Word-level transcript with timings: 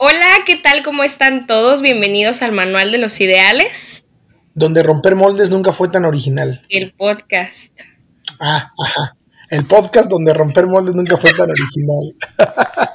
Hola, 0.00 0.28
¿qué 0.46 0.54
tal? 0.54 0.84
¿Cómo 0.84 1.02
están 1.02 1.48
todos? 1.48 1.82
Bienvenidos 1.82 2.42
al 2.42 2.52
Manual 2.52 2.92
de 2.92 2.98
los 2.98 3.20
Ideales. 3.20 4.04
Donde 4.54 4.84
romper 4.84 5.16
moldes 5.16 5.50
nunca 5.50 5.72
fue 5.72 5.88
tan 5.88 6.04
original. 6.04 6.64
El 6.68 6.92
podcast. 6.92 7.80
Ah, 8.38 8.70
ajá. 8.78 9.16
El 9.50 9.64
podcast 9.64 10.08
donde 10.08 10.32
romper 10.32 10.68
moldes 10.68 10.94
nunca 10.94 11.16
fue 11.16 11.32
tan 11.32 11.50
original. 11.50 12.14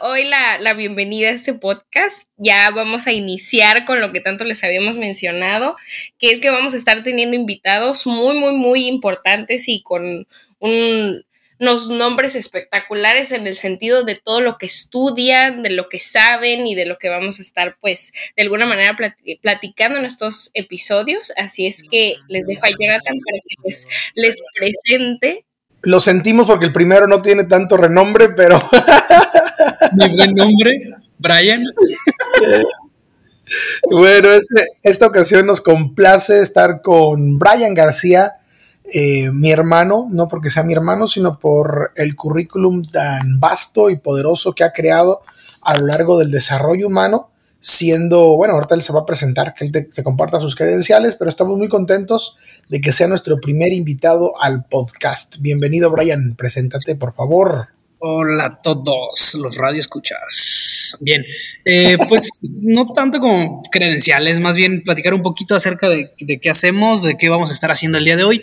hoy 0.00 0.24
la, 0.24 0.74
bienvenida 0.74 1.28
a 1.28 1.32
este 1.32 1.54
podcast. 1.54 2.28
Ya 2.36 2.70
vamos 2.70 3.06
a 3.06 3.12
iniciar 3.12 3.84
con 3.84 4.00
lo 4.00 4.12
que 4.12 4.20
tanto 4.20 4.44
les 4.44 4.62
habíamos 4.62 4.96
mencionado, 4.96 5.76
que 6.18 6.30
es 6.30 6.40
que 6.40 6.50
vamos 6.50 6.74
a 6.74 6.76
estar 6.76 7.02
teniendo 7.02 7.36
invitados 7.36 8.06
muy, 8.06 8.38
muy, 8.38 8.52
muy 8.52 8.86
importantes 8.86 9.68
y 9.68 9.82
con 9.82 10.26
unos 10.60 11.90
nombres 11.90 12.36
espectaculares 12.36 13.32
en 13.32 13.46
el 13.46 13.56
sentido 13.56 14.04
de 14.04 14.14
todo 14.14 14.40
lo 14.40 14.56
que 14.56 14.66
estudian, 14.66 15.62
de 15.62 15.70
lo 15.70 15.88
que 15.88 15.98
saben 15.98 16.66
y 16.66 16.74
de 16.74 16.86
lo 16.86 16.98
que 16.98 17.08
vamos 17.08 17.40
a 17.40 17.42
estar, 17.42 17.76
pues, 17.80 18.12
de 18.36 18.42
alguna 18.42 18.66
manera 18.66 18.96
platicando 19.40 19.98
en 19.98 20.04
estos 20.04 20.50
episodios. 20.54 21.32
Así 21.36 21.66
es 21.66 21.82
que 21.90 22.16
les 22.28 22.46
dejo 22.46 22.64
a 22.64 22.70
Jonathan 22.70 23.16
para 23.18 23.38
que 23.48 23.70
les 24.14 24.42
presente 24.56 25.44
lo 25.82 25.98
sentimos 25.98 26.46
porque 26.46 26.66
el 26.66 26.72
primero 26.72 27.06
no 27.06 27.20
tiene 27.20 27.44
tanto 27.44 27.76
renombre, 27.76 28.28
pero. 28.30 28.62
Mi 29.94 30.16
buen 30.16 30.34
nombre, 30.34 30.70
Brian. 31.18 31.64
bueno, 33.90 34.30
este, 34.30 34.64
esta 34.82 35.06
ocasión 35.06 35.46
nos 35.46 35.60
complace 35.60 36.40
estar 36.40 36.80
con 36.82 37.38
Brian 37.38 37.74
García, 37.74 38.32
eh, 38.92 39.30
mi 39.30 39.50
hermano, 39.50 40.08
no 40.10 40.28
porque 40.28 40.50
sea 40.50 40.62
mi 40.62 40.72
hermano, 40.72 41.06
sino 41.06 41.34
por 41.34 41.92
el 41.96 42.14
currículum 42.14 42.84
tan 42.86 43.38
vasto 43.40 43.90
y 43.90 43.96
poderoso 43.96 44.52
que 44.52 44.64
ha 44.64 44.72
creado 44.72 45.20
a 45.60 45.78
lo 45.78 45.86
largo 45.86 46.18
del 46.18 46.30
desarrollo 46.30 46.86
humano 46.86 47.30
siendo, 47.60 48.36
bueno, 48.36 48.54
ahorita 48.54 48.74
él 48.74 48.82
se 48.82 48.92
va 48.92 49.00
a 49.00 49.06
presentar, 49.06 49.54
que 49.54 49.64
él 49.64 49.88
se 49.92 50.02
comparta 50.02 50.40
sus 50.40 50.56
credenciales, 50.56 51.14
pero 51.14 51.28
estamos 51.28 51.56
muy 51.58 51.68
contentos 51.68 52.34
de 52.68 52.80
que 52.80 52.92
sea 52.92 53.06
nuestro 53.06 53.40
primer 53.40 53.72
invitado 53.72 54.32
al 54.40 54.64
podcast. 54.64 55.36
Bienvenido, 55.38 55.90
Brian, 55.90 56.34
preséntate, 56.36 56.96
por 56.96 57.14
favor. 57.14 57.68
Hola 58.04 58.46
a 58.46 58.62
todos 58.62 59.36
los 59.38 59.56
radioescuchas. 59.56 60.96
Bien, 60.98 61.24
eh, 61.64 61.96
pues 62.08 62.30
no 62.60 62.92
tanto 62.92 63.20
como 63.20 63.62
credenciales, 63.70 64.40
más 64.40 64.56
bien 64.56 64.82
platicar 64.82 65.14
un 65.14 65.22
poquito 65.22 65.54
acerca 65.54 65.88
de, 65.88 66.10
qué 66.40 66.50
hacemos, 66.50 67.04
de 67.04 67.16
qué 67.16 67.28
vamos 67.28 67.50
a 67.50 67.52
estar 67.52 67.70
haciendo 67.70 67.98
el 67.98 68.04
día 68.04 68.16
de 68.16 68.24
hoy. 68.24 68.42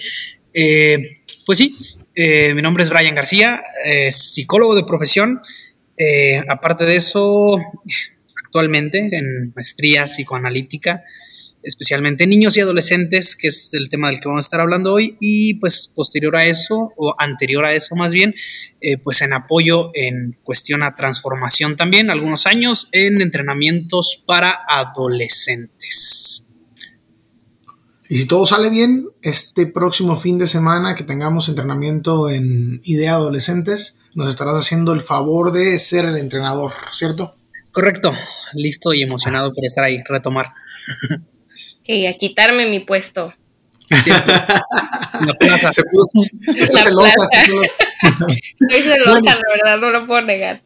Eh, 0.53 1.23
pues 1.45 1.59
sí, 1.59 1.77
eh, 2.15 2.53
mi 2.53 2.61
nombre 2.61 2.85
es 2.85 2.89
Brian 2.89 3.15
García, 3.15 3.61
psicólogo 4.13 4.75
de 4.75 4.85
profesión. 4.85 5.41
aparte 6.47 6.85
de 6.85 6.95
eso, 6.95 7.57
actualmente 8.41 9.09
en 9.11 9.51
maestría 9.53 10.05
psicoanalítica, 10.05 11.03
especialmente 11.63 12.23
en 12.23 12.29
niños 12.29 12.55
y 12.57 12.61
adolescentes, 12.61 13.35
que 13.35 13.47
es 13.47 13.73
el 13.73 13.89
tema 13.89 14.09
del 14.09 14.19
que 14.19 14.27
vamos 14.27 14.45
a 14.45 14.47
estar 14.47 14.59
hablando 14.61 14.93
hoy, 14.93 15.15
y 15.19 15.55
pues 15.55 15.91
posterior 15.93 16.35
a 16.35 16.45
eso, 16.45 16.93
o 16.97 17.15
anterior 17.17 17.65
a 17.65 17.73
eso 17.73 17.95
más 17.95 18.13
bien, 18.13 18.33
eh, 18.81 18.97
pues 18.97 19.21
en 19.21 19.33
apoyo 19.33 19.91
en 19.93 20.37
cuestión 20.43 20.83
a 20.83 20.93
transformación 20.93 21.75
también, 21.75 22.09
algunos 22.09 22.45
años 22.45 22.87
en 22.91 23.21
entrenamientos 23.21 24.23
para 24.25 24.59
adolescentes. 24.67 26.45
Y 28.11 28.17
si 28.17 28.25
todo 28.25 28.45
sale 28.45 28.71
bien, 28.71 29.07
este 29.21 29.67
próximo 29.67 30.15
fin 30.15 30.39
de 30.39 30.47
semana 30.47 30.95
que 30.95 31.03
tengamos 31.03 31.47
entrenamiento 31.47 32.29
en 32.29 32.81
idea 32.83 33.11
adolescentes, 33.11 33.99
nos 34.15 34.29
estarás 34.29 34.55
haciendo 34.55 34.93
el 34.93 35.01
favor 35.01 35.51
de 35.51 35.77
ser 35.77 36.05
el 36.05 36.17
entrenador, 36.17 36.71
¿cierto? 36.91 37.35
Correcto, 37.71 38.11
listo 38.53 38.93
y 38.95 39.03
emocionado 39.03 39.53
por 39.53 39.63
estar 39.63 39.83
ahí, 39.83 40.01
retomar. 40.07 40.53
Y 41.91 42.05
a 42.05 42.13
quitarme 42.13 42.69
mi 42.69 42.81
puesto. 42.81 43.33
la 43.89 45.33
plaza. 45.39 45.73
Se 45.73 45.81
puso, 45.85 46.23
está 46.55 46.83
celosa. 46.83 47.27
Estoy 48.59 48.81
celosa, 48.83 49.35
la 49.35 49.41
verdad, 49.49 49.79
no 49.79 49.89
lo 49.89 50.05
puedo 50.05 50.21
negar. 50.21 50.61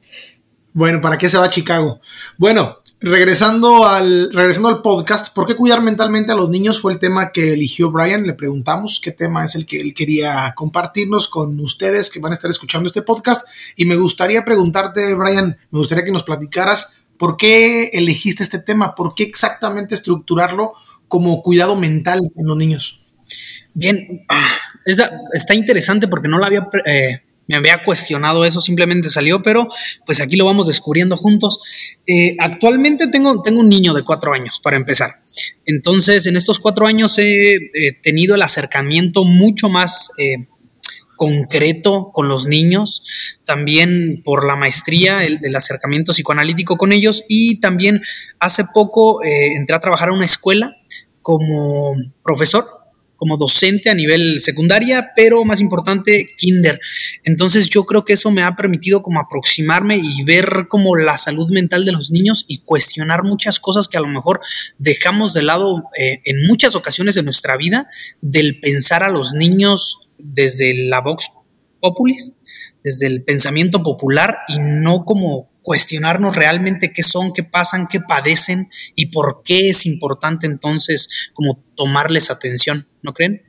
Bueno, 0.74 1.00
¿para 1.00 1.18
qué 1.18 1.30
se 1.30 1.38
va 1.38 1.46
a 1.46 1.50
Chicago? 1.50 2.02
Bueno, 2.38 2.80
regresando 3.00 3.88
al, 3.88 4.34
regresando 4.34 4.68
al 4.68 4.82
podcast, 4.82 5.34
¿por 5.34 5.48
qué 5.48 5.56
cuidar 5.56 5.82
mentalmente 5.82 6.34
a 6.34 6.36
los 6.36 6.50
niños? 6.50 6.82
Fue 6.82 6.92
el 6.92 7.00
tema 7.00 7.32
que 7.32 7.54
eligió 7.54 7.90
Brian. 7.90 8.28
Le 8.28 8.34
preguntamos 8.34 9.00
qué 9.02 9.12
tema 9.12 9.46
es 9.46 9.56
el 9.56 9.66
que 9.66 9.80
él 9.80 9.94
quería 9.94 10.52
compartirnos 10.54 11.30
con 11.30 11.58
ustedes 11.62 12.10
que 12.10 12.20
van 12.20 12.34
a 12.34 12.36
estar 12.36 12.52
escuchando 12.52 12.88
este 12.88 13.02
podcast. 13.02 13.48
Y 13.78 13.86
me 13.86 13.96
gustaría 13.96 14.44
preguntarte, 14.44 15.14
Brian, 15.16 15.58
me 15.72 15.80
gustaría 15.80 16.04
que 16.04 16.12
nos 16.12 16.24
platicaras 16.24 16.98
por 17.18 17.38
qué 17.38 17.86
elegiste 17.94 18.44
este 18.44 18.60
tema, 18.60 18.94
por 18.94 19.16
qué 19.16 19.24
exactamente 19.24 19.96
estructurarlo 19.96 20.74
como 21.14 21.44
cuidado 21.44 21.76
mental 21.76 22.22
en 22.36 22.48
los 22.48 22.58
niños. 22.58 23.04
Bien, 23.76 24.26
ah, 24.30 24.58
está, 25.32 25.54
interesante 25.54 26.08
porque 26.08 26.28
no 26.28 26.40
lo 26.40 26.46
había 26.46 26.68
eh, 26.88 27.20
me 27.46 27.56
había 27.56 27.84
cuestionado 27.84 28.46
eso, 28.46 28.60
simplemente 28.62 29.12
salió, 29.12 29.44
pero 29.44 29.68
pues 30.08 30.22
aquí 30.22 30.38
lo 30.38 30.46
vamos 30.46 30.66
descubriendo 30.66 31.16
juntos. 31.16 31.60
Eh, 32.08 32.36
actualmente 32.40 33.10
tengo, 33.10 33.44
tengo 33.44 33.60
un 33.60 33.70
niño 33.70 33.94
de 33.94 34.02
cuatro 34.02 34.34
años, 34.34 34.60
para 34.60 34.76
empezar. 34.76 35.12
Entonces, 35.68 36.26
en 36.26 36.36
estos 36.36 36.60
cuatro 36.60 36.88
años 36.88 37.16
he 37.20 37.60
tenido 38.02 38.34
el 38.34 38.42
acercamiento 38.42 39.24
mucho 39.24 39.70
más 39.70 40.10
eh, 40.18 40.48
concreto 41.16 42.10
con 42.12 42.28
los 42.28 42.48
niños, 42.48 43.04
también 43.46 44.24
por 44.26 44.48
la 44.48 44.56
maestría, 44.56 45.24
el, 45.24 45.56
acercamiento 45.56 46.12
psicoanalítico 46.12 46.76
con 46.76 46.92
ellos 46.92 47.24
y 47.30 47.60
también 47.60 48.02
hace 48.40 48.64
poco 48.74 49.24
entré 49.24 49.76
a 49.76 49.80
trabajar 49.80 50.10
en 50.10 50.16
una 50.16 50.26
escuela 50.26 50.76
como 51.24 51.96
profesor 52.24 52.84
como 53.24 53.38
docente 53.38 53.90
a 53.90 53.94
nivel 53.94 54.42
secundaria, 54.42 55.14
pero 55.16 55.46
más 55.46 55.62
importante, 55.62 56.26
kinder. 56.38 56.78
Entonces 57.24 57.70
yo 57.70 57.86
creo 57.86 58.04
que 58.04 58.12
eso 58.12 58.32
me 58.32 58.44
ha 58.44 58.58
permitido 58.58 59.02
como 59.02 59.22
aproximarme 59.22 59.96
y 59.96 60.24
ver 60.24 60.68
como 60.68 60.98
la 60.98 61.18
salud 61.18 61.50
mental 61.50 61.86
de 61.86 61.94
los 61.94 62.12
niños 62.12 62.44
y 62.50 62.58
cuestionar 62.60 63.24
muchas 63.24 63.62
cosas 63.62 63.88
que 63.88 63.96
a 63.96 64.02
lo 64.02 64.10
mejor 64.10 64.42
dejamos 64.78 65.34
de 65.34 65.44
lado 65.44 65.84
eh, 65.98 66.20
en 66.26 66.46
muchas 66.48 66.76
ocasiones 66.76 67.16
de 67.16 67.24
nuestra 67.24 67.56
vida, 67.56 67.88
del 68.20 68.60
pensar 68.60 69.04
a 69.04 69.10
los 69.10 69.32
niños 69.32 70.00
desde 70.18 70.88
la 70.90 71.00
Vox 71.00 71.30
Populis, 71.80 72.34
desde 72.84 73.08
el 73.08 73.24
pensamiento 73.24 73.84
popular 73.84 74.40
y 74.50 74.60
no 74.60 75.06
como 75.06 75.53
cuestionarnos 75.64 76.36
realmente 76.36 76.94
qué 76.94 77.02
son, 77.02 77.34
qué 77.34 77.44
pasan, 77.44 77.88
qué 77.88 78.00
padecen 78.00 78.70
y 78.96 79.08
por 79.08 79.42
qué 79.44 79.70
es 79.70 79.86
importante 79.86 80.46
entonces 80.46 81.32
como 81.34 81.64
tomarles 81.76 82.30
atención, 82.30 82.88
¿no 83.02 83.14
creen? 83.14 83.42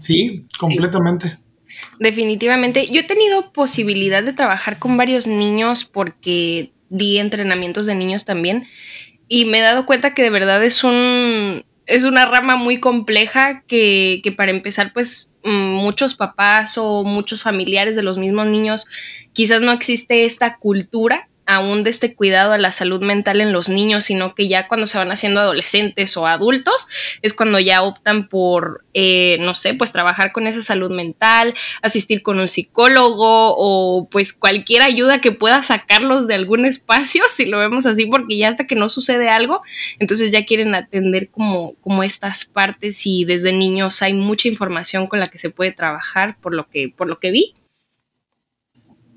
Sí, 0.00 0.46
completamente. 0.58 1.38
Definitivamente. 2.00 2.88
Yo 2.90 3.00
he 3.00 3.06
tenido 3.06 3.52
posibilidad 3.52 4.22
de 4.22 4.32
trabajar 4.32 4.78
con 4.78 4.96
varios 4.96 5.26
niños 5.26 5.84
porque 5.84 6.72
di 6.88 7.18
entrenamientos 7.18 7.86
de 7.86 7.94
niños 7.94 8.24
también 8.24 8.66
y 9.28 9.44
me 9.44 9.58
he 9.58 9.62
dado 9.62 9.84
cuenta 9.84 10.14
que 10.14 10.22
de 10.22 10.30
verdad 10.30 10.64
es 10.64 10.84
un 10.84 11.64
es 11.86 12.04
una 12.04 12.26
rama 12.26 12.56
muy 12.56 12.80
compleja 12.80 13.62
que, 13.66 14.20
que 14.22 14.32
para 14.32 14.50
empezar 14.50 14.92
pues 14.92 15.27
muchos 15.44 16.14
papás 16.14 16.76
o 16.78 17.04
muchos 17.04 17.42
familiares 17.42 17.96
de 17.96 18.02
los 18.02 18.18
mismos 18.18 18.46
niños 18.46 18.86
quizás 19.32 19.60
no 19.60 19.72
existe 19.72 20.24
esta 20.24 20.56
cultura 20.56 21.28
aún 21.48 21.82
de 21.82 21.88
este 21.88 22.14
cuidado 22.14 22.52
a 22.52 22.58
la 22.58 22.72
salud 22.72 23.00
mental 23.02 23.40
en 23.40 23.54
los 23.54 23.70
niños, 23.70 24.04
sino 24.04 24.34
que 24.34 24.48
ya 24.48 24.68
cuando 24.68 24.86
se 24.86 24.98
van 24.98 25.10
haciendo 25.10 25.40
adolescentes 25.40 26.14
o 26.18 26.26
adultos 26.26 26.88
es 27.22 27.32
cuando 27.32 27.58
ya 27.58 27.82
optan 27.82 28.28
por, 28.28 28.84
eh, 28.92 29.38
no 29.40 29.54
sé, 29.54 29.72
pues 29.72 29.90
trabajar 29.90 30.32
con 30.32 30.46
esa 30.46 30.62
salud 30.62 30.90
mental, 30.90 31.54
asistir 31.80 32.22
con 32.22 32.38
un 32.38 32.48
psicólogo 32.48 33.54
o 33.56 34.08
pues 34.10 34.34
cualquier 34.34 34.82
ayuda 34.82 35.22
que 35.22 35.32
pueda 35.32 35.62
sacarlos 35.62 36.26
de 36.26 36.34
algún 36.34 36.66
espacio, 36.66 37.22
si 37.32 37.46
lo 37.46 37.58
vemos 37.58 37.86
así, 37.86 38.04
porque 38.06 38.36
ya 38.36 38.50
hasta 38.50 38.66
que 38.66 38.74
no 38.74 38.90
sucede 38.90 39.30
algo, 39.30 39.62
entonces 39.98 40.30
ya 40.30 40.44
quieren 40.44 40.74
atender 40.74 41.30
como, 41.30 41.76
como 41.80 42.02
estas 42.02 42.44
partes 42.44 43.06
y 43.06 43.24
desde 43.24 43.52
niños 43.54 44.02
hay 44.02 44.12
mucha 44.12 44.48
información 44.48 45.06
con 45.06 45.18
la 45.18 45.28
que 45.28 45.38
se 45.38 45.48
puede 45.48 45.72
trabajar 45.72 46.36
por 46.42 46.54
lo 46.54 46.68
que, 46.68 46.92
por 46.94 47.08
lo 47.08 47.18
que 47.18 47.30
vi 47.30 47.54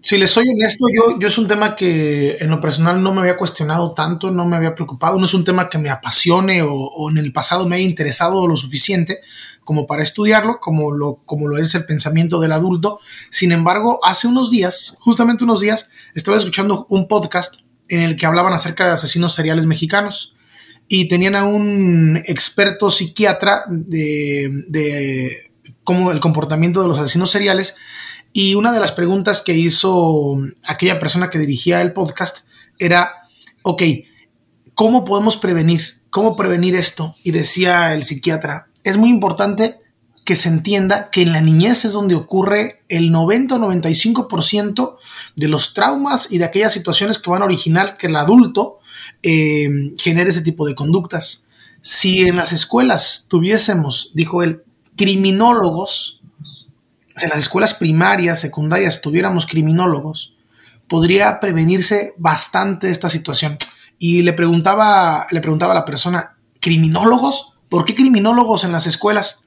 si 0.01 0.18
les 0.18 0.31
soy 0.31 0.50
honesto, 0.50 0.88
yo, 0.94 1.19
yo 1.19 1.27
es 1.27 1.38
un 1.38 1.48
tema 1.48 1.75
que 1.75 2.38
en 2.39 2.50
lo 2.50 2.59
personal 2.59 3.03
no 3.03 3.13
me 3.13 3.21
había 3.21 3.38
cuestionado 3.38 3.92
tanto, 3.92 4.31
no 4.31 4.48
me 4.48 4.56
había 4.56 4.74
preocupado, 4.74 5.19
no 5.19 5.25
es 5.25 5.33
un 5.36 5.45
tema 5.45 5.69
que 5.69 5.77
me 5.77 5.89
apasione 5.89 6.63
o, 6.63 7.09
en 7.09 7.18
el 7.18 7.31
pasado 7.31 7.68
me 7.68 7.75
haya 7.75 7.86
interesado 7.86 8.48
lo 8.48 8.57
suficiente 8.57 9.19
como 9.63 9.86
para 9.86 10.01
estudiarlo, 10.01 10.59
como 10.59 10.92
lo, 10.92 11.21
como 11.25 11.48
lo 11.48 11.57
es 11.57 11.75
el 11.75 11.86
pensamiento 11.86 12.39
del 12.39 12.51
adulto. 12.51 13.00
Sin 13.30 13.51
embargo, 13.51 14.00
hace 14.03 14.27
unos 14.27 14.50
días, 14.50 14.98
justamente 15.00 15.44
unos 15.44 15.62
días, 15.62 15.89
estaba 16.15 16.38
escuchando 16.38 16.88
un 16.89 17.07
podcast 17.07 17.57
en 17.88 18.01
el 18.01 18.15
que 18.15 18.25
hablaban 18.25 18.54
acerca 18.54 18.88
de 18.88 18.94
asesinos 18.94 19.36
seriales 19.36 19.68
mexicanos 19.68 20.36
y 20.88 21.07
tenían 21.09 21.36
a 21.36 21.44
un 21.44 22.18
experto 22.25 22.89
psiquiatra 22.89 23.63
de, 23.69 24.50
de 24.68 25.51
cómo 25.83 26.12
el 26.12 26.19
comportamiento 26.19 26.81
de 26.81 26.88
los 26.88 26.97
asesinos 26.97 27.30
seriales 27.30 27.75
y 28.33 28.56
una 28.56 28.72
de 28.72 28.80
las 28.80 28.92
preguntas 28.92 29.42
que 29.42 29.56
hizo 29.56 30.38
aquella 30.68 31.00
persona 31.00 31.30
que 31.30 31.39
dirigía 31.39 31.81
el 31.81 31.94
podcast 31.94 32.45
era, 32.80 33.13
ok, 33.63 33.83
¿cómo 34.74 35.04
podemos 35.04 35.38
prevenir? 35.38 36.01
¿Cómo 36.10 36.36
prevenir 36.36 36.75
esto? 36.75 37.13
Y 37.24 37.31
decía 37.31 37.94
el 37.94 38.04
psiquiatra, 38.04 38.68
es 38.83 38.98
muy 38.98 39.10
importante 39.10 39.80
que 40.25 40.36
se 40.36 40.50
entienda 40.50 41.10
que 41.10 41.24
en 41.24 41.33
la 41.33 41.42
niñez 41.42 41.83
es 41.83 41.94
donde 41.94 42.16
ocurre 42.16 42.83
el 42.89 43.12
90 43.12 43.56
o 43.56 43.60
95% 43.60 44.98
de 45.36 45.48
los 45.48 45.74
traumas 45.74 46.31
y 46.31 46.38
de 46.38 46.45
aquellas 46.45 46.74
situaciones 46.74 47.19
que 47.19 47.31
van 47.31 47.42
a 47.42 47.45
originar 47.45 47.98
que 47.98 48.07
el 48.07 48.16
adulto 48.16 48.80
eh, 49.24 49.69
genere 49.98 50.30
ese 50.30 50.42
tipo 50.42 50.68
de 50.68 50.75
conductas. 50.75 51.45
Si 51.81 52.28
en 52.28 52.38
las 52.38 52.51
escuelas 52.51 53.25
tuviésemos, 53.28 54.12
dijo 54.13 54.44
él, 54.44 54.63
criminólogos, 54.95 56.22
en 57.23 57.29
las 57.29 57.39
escuelas 57.39 57.73
primarias, 57.73 58.39
secundarias 58.39 59.01
tuviéramos 59.01 59.45
criminólogos, 59.45 60.35
podría 60.88 61.39
prevenirse 61.39 62.13
bastante 62.18 62.89
esta 62.89 63.09
situación. 63.09 63.57
Y 63.97 64.23
le 64.23 64.33
preguntaba, 64.33 65.27
le 65.31 65.41
preguntaba 65.41 65.73
a 65.73 65.75
la 65.75 65.85
persona, 65.85 66.35
¿criminólogos? 66.59 67.53
¿Por 67.69 67.85
qué 67.85 67.95
criminólogos 67.95 68.63
en 68.63 68.71
las 68.71 68.88
escuelas? 68.88 69.39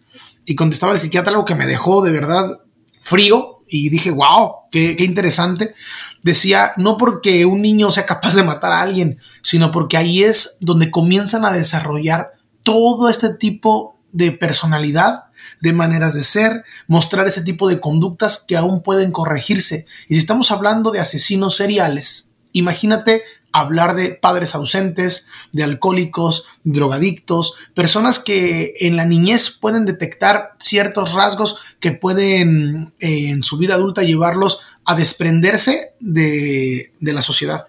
Y 0.46 0.54
contestaba 0.54 0.92
el 0.92 0.98
psiquiatra 0.98 1.30
algo 1.30 1.44
que 1.44 1.54
me 1.54 1.66
dejó 1.66 2.02
de 2.02 2.12
verdad 2.12 2.60
frío 3.02 3.62
y 3.68 3.88
dije, 3.90 4.10
wow, 4.10 4.54
qué, 4.70 4.96
qué, 4.96 5.04
interesante. 5.04 5.74
Decía, 6.22 6.72
no 6.76 6.96
porque 6.96 7.44
un 7.44 7.62
niño 7.62 7.90
sea 7.90 8.06
capaz 8.06 8.34
de 8.34 8.42
matar 8.42 8.72
a 8.72 8.80
alguien, 8.80 9.18
sino 9.42 9.70
porque 9.70 9.96
ahí 9.96 10.22
es 10.22 10.56
donde 10.60 10.90
comienzan 10.90 11.44
a 11.44 11.52
desarrollar 11.52 12.32
todo 12.62 13.08
este 13.08 13.34
tipo 13.34 13.98
de 14.12 14.32
personalidad, 14.32 15.24
de 15.60 15.72
maneras 15.72 16.14
de 16.14 16.22
ser, 16.22 16.64
mostrar 16.86 17.26
ese 17.26 17.42
tipo 17.42 17.68
de 17.68 17.80
conductas 17.80 18.44
que 18.46 18.56
aún 18.56 18.82
pueden 18.82 19.12
corregirse. 19.12 19.86
Y 20.08 20.14
si 20.14 20.20
estamos 20.20 20.50
hablando 20.50 20.90
de 20.90 21.00
asesinos 21.00 21.56
seriales, 21.56 22.30
imagínate 22.52 23.22
hablar 23.54 23.94
de 23.94 24.10
padres 24.10 24.56
ausentes, 24.56 25.26
de 25.52 25.62
alcohólicos, 25.62 26.44
drogadictos, 26.64 27.54
personas 27.72 28.18
que 28.18 28.74
en 28.80 28.96
la 28.96 29.04
niñez 29.04 29.50
pueden 29.50 29.86
detectar 29.86 30.54
ciertos 30.58 31.14
rasgos 31.14 31.58
que 31.80 31.92
pueden 31.92 32.92
eh, 32.98 33.30
en 33.30 33.44
su 33.44 33.56
vida 33.56 33.74
adulta 33.74 34.02
llevarlos 34.02 34.60
a 34.84 34.96
desprenderse 34.96 35.94
de, 36.00 36.92
de 36.98 37.12
la 37.12 37.22
sociedad. 37.22 37.64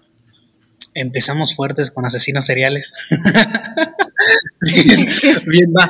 Empezamos 0.92 1.54
fuertes 1.54 1.92
con 1.92 2.04
asesinos 2.04 2.46
seriales. 2.46 2.92
bien, 4.74 5.06
bien, 5.46 5.72
va. 5.76 5.88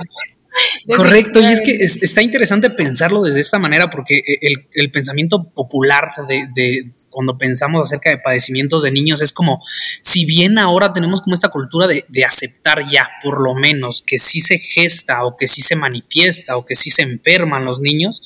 Correcto, 0.97 1.41
y 1.41 1.47
es 1.47 1.61
que 1.61 1.73
está 1.83 2.23
interesante 2.23 2.71
pensarlo 2.71 3.23
desde 3.23 3.41
esta 3.41 3.59
manera 3.59 3.91
porque 3.91 4.23
el, 4.41 4.69
el 4.73 4.91
pensamiento 4.91 5.51
popular 5.51 6.11
de, 6.29 6.47
de, 6.55 6.93
cuando 7.11 7.39
pensamos 7.39 7.83
acerca 7.83 8.11
de 8.11 8.19
padecimientos 8.19 8.83
de 8.83 8.91
niños 8.91 9.23
es 9.23 9.33
como, 9.33 9.61
si 10.03 10.25
bien 10.27 10.59
ahora 10.59 10.93
tenemos 10.93 11.23
como 11.23 11.35
esta 11.35 11.49
cultura 11.49 11.87
de, 11.87 12.05
de 12.09 12.25
aceptar 12.25 12.85
ya, 12.89 13.09
por 13.23 13.41
lo 13.43 13.55
menos, 13.55 14.03
que 14.07 14.19
sí 14.19 14.41
se 14.41 14.59
gesta 14.59 15.25
o 15.25 15.37
que 15.37 15.49
sí 15.49 15.63
se 15.63 15.77
manifiesta 15.77 16.57
o 16.57 16.65
que 16.65 16.77
sí 16.77 16.91
se 16.91 17.03
enferman 17.03 17.65
los 17.65 17.81
niños, 17.81 18.23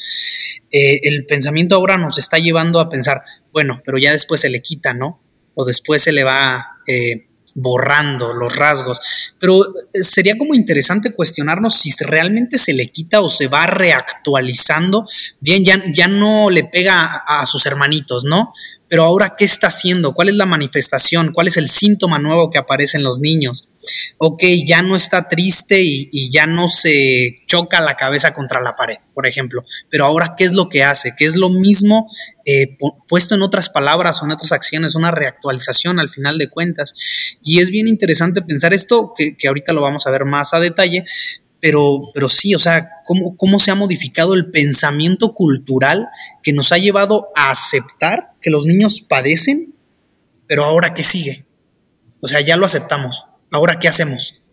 eh, 0.72 1.00
el 1.04 1.24
pensamiento 1.26 1.76
ahora 1.76 1.98
nos 1.98 2.18
está 2.18 2.38
llevando 2.38 2.80
a 2.80 2.88
pensar, 2.88 3.22
bueno, 3.52 3.80
pero 3.84 3.98
ya 3.98 4.12
después 4.12 4.40
se 4.40 4.50
le 4.50 4.60
quita, 4.60 4.92
¿no? 4.92 5.22
O 5.54 5.64
después 5.64 6.02
se 6.02 6.12
le 6.12 6.24
va... 6.24 6.78
Eh, 6.86 7.26
borrando 7.60 8.32
los 8.32 8.56
rasgos. 8.56 9.00
Pero 9.38 9.64
eh, 9.64 10.02
sería 10.02 10.36
como 10.38 10.54
interesante 10.54 11.12
cuestionarnos 11.12 11.74
si 11.74 11.90
realmente 12.00 12.58
se 12.58 12.74
le 12.74 12.88
quita 12.88 13.20
o 13.20 13.30
se 13.30 13.48
va 13.48 13.66
reactualizando. 13.66 15.06
Bien, 15.40 15.64
ya, 15.64 15.82
ya 15.92 16.08
no 16.08 16.50
le 16.50 16.64
pega 16.64 17.22
a, 17.26 17.40
a 17.40 17.46
sus 17.46 17.66
hermanitos, 17.66 18.24
¿no? 18.24 18.52
Pero 18.90 19.04
ahora, 19.04 19.37
¿qué 19.38 19.44
está 19.44 19.69
haciendo? 19.69 20.14
¿Cuál 20.14 20.31
es 20.31 20.34
la 20.34 20.46
manifestación? 20.46 21.32
¿Cuál 21.32 21.46
es 21.46 21.56
el 21.56 21.69
síntoma 21.69 22.19
nuevo 22.19 22.50
que 22.50 22.58
aparece 22.58 22.96
en 22.96 23.04
los 23.04 23.20
niños? 23.20 23.64
Ok, 24.19 24.42
ya 24.66 24.82
no 24.82 24.96
está 24.96 25.28
triste 25.28 25.81
y, 25.81 26.28
ya 26.32 26.48
no 26.48 26.69
se 26.69 27.37
choca 27.46 27.81
la 27.81 27.94
cabeza 27.94 28.34
contra 28.34 28.60
la 28.60 28.75
pared, 28.75 28.96
por 29.14 29.28
ejemplo. 29.28 29.62
Pero 29.90 30.06
ahora, 30.06 30.34
¿qué 30.37 30.42
es 30.42 30.54
lo 30.54 30.69
que 30.69 30.82
hace? 30.82 31.14
¿Qué 31.16 31.25
es 31.25 31.37
lo 31.37 31.50
mismo 31.50 32.10
eh, 32.44 32.76
puesto 33.06 33.37
en 33.37 33.42
otras 33.42 33.70
palabras 33.70 34.20
o 34.20 34.25
en 34.25 34.32
otras 34.32 34.50
acciones? 34.50 34.96
Una 34.96 35.12
reactualización 35.12 36.00
al 36.00 36.08
final 36.08 36.37
de 36.37 36.48
cuentas. 36.48 36.94
Y 37.44 37.60
es 37.60 37.70
bien 37.70 37.87
interesante 37.87 38.42
pensar 38.42 38.75
esto, 38.75 39.12
que, 39.16 39.37
que 39.37 39.46
ahorita 39.46 39.72
lo 39.72 39.82
vamos 39.82 40.08
a 40.08 40.10
ver 40.10 40.25
más 40.25 40.52
a 40.52 40.58
detalle, 40.58 41.04
pero, 41.60 42.10
pero 42.12 42.28
sí, 42.28 42.56
o 42.56 42.58
sea, 42.58 42.90
cómo, 43.10 43.36
cómo 43.36 43.58
se 43.58 43.72
ha 43.72 43.74
modificado 43.74 44.34
el 44.34 44.52
pensamiento 44.52 45.34
cultural 45.34 46.06
que 46.44 46.52
nos 46.52 46.70
ha 46.70 46.78
llevado 46.78 47.26
a 47.34 47.50
aceptar 47.50 48.34
que 48.40 48.50
los 48.50 48.66
niños 48.66 49.00
padecen, 49.00 49.74
pero 50.46 50.64
ahora 50.64 50.94
qué 50.94 51.02
sigue. 51.02 51.44
O 52.20 52.28
sea, 52.28 52.40
ya 52.40 52.56
lo 52.56 52.66
aceptamos. 52.66 53.24
Ahora 53.50 53.80
qué 53.80 53.88
hacemos. 53.88 54.44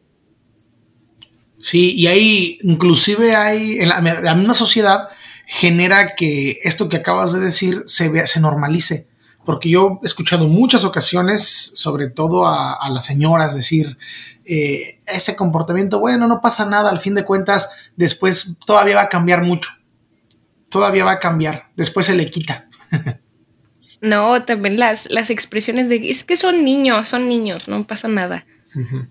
Sí, 1.60 1.94
y 1.94 2.08
ahí 2.08 2.58
inclusive 2.64 3.36
hay, 3.36 3.78
en 3.80 3.90
la, 3.90 4.34
misma 4.34 4.56
sociedad 4.56 5.10
genera 5.46 6.16
que 6.16 6.58
esto 6.64 6.90
que 6.90 6.98
acabas 6.98 7.34
de 7.34 7.42
decir 7.42 7.84
se, 7.86 8.26
se 8.26 8.40
normalice 8.40 9.07
porque 9.48 9.70
yo 9.70 10.02
he 10.04 10.06
escuchado 10.06 10.46
muchas 10.46 10.84
ocasiones, 10.84 11.72
sobre 11.74 12.10
todo 12.10 12.46
a, 12.46 12.74
a 12.74 12.90
las 12.90 13.06
señoras, 13.06 13.56
decir, 13.56 13.98
eh, 14.44 15.00
ese 15.06 15.38
comportamiento, 15.38 16.02
bueno, 16.02 16.28
no 16.28 16.42
pasa 16.42 16.66
nada, 16.66 16.90
al 16.90 17.00
fin 17.00 17.16
de 17.16 17.24
cuentas, 17.24 17.70
después 17.96 18.58
todavía 18.66 18.98
va 18.98 19.04
a 19.04 19.10
cambiar 19.10 19.44
mucho, 19.44 19.70
todavía 20.68 21.06
va 21.06 21.14
a 21.14 21.20
cambiar, 21.20 21.70
después 21.78 22.08
se 22.08 22.16
le 22.16 22.30
quita. 22.30 22.66
no, 24.02 24.44
también 24.44 24.78
las, 24.78 25.10
las 25.10 25.30
expresiones 25.30 25.88
de, 25.88 26.12
es 26.12 26.26
que 26.26 26.36
son 26.36 26.66
niños, 26.66 27.08
son 27.08 27.30
niños, 27.30 27.70
no 27.70 27.88
pasa 27.88 28.10
nada. 28.10 28.46
Uh 28.76 28.80
-huh 28.80 29.08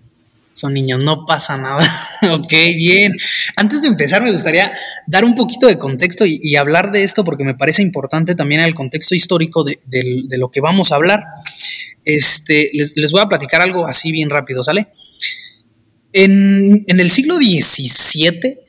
son 0.57 0.73
niños, 0.73 1.03
no 1.03 1.25
pasa 1.25 1.57
nada. 1.57 1.83
ok, 2.33 2.51
bien. 2.75 3.13
Antes 3.55 3.81
de 3.81 3.87
empezar, 3.87 4.23
me 4.23 4.31
gustaría 4.31 4.73
dar 5.05 5.23
un 5.23 5.35
poquito 5.35 5.67
de 5.67 5.77
contexto 5.77 6.25
y, 6.25 6.55
hablar 6.55 6.91
de 6.91 7.03
esto 7.03 7.23
porque 7.23 7.43
me 7.43 7.53
parece 7.53 7.83
importante 7.83 8.33
también 8.33 8.61
el 8.61 8.73
contexto 8.73 9.13
histórico 9.13 9.63
de, 9.63 10.37
lo 10.37 10.49
que 10.49 10.61
vamos 10.61 10.91
a 10.91 10.95
hablar. 10.95 11.23
Este, 12.03 12.71
les, 12.73 13.11
voy 13.11 13.21
a 13.21 13.27
platicar 13.27 13.61
algo 13.61 13.85
así 13.85 14.11
bien 14.11 14.29
rápido, 14.29 14.63
¿sale? 14.63 14.87
En, 16.13 16.83
en 16.87 16.99
el 16.99 17.11
siglo 17.11 17.35
XVII, 17.35 18.59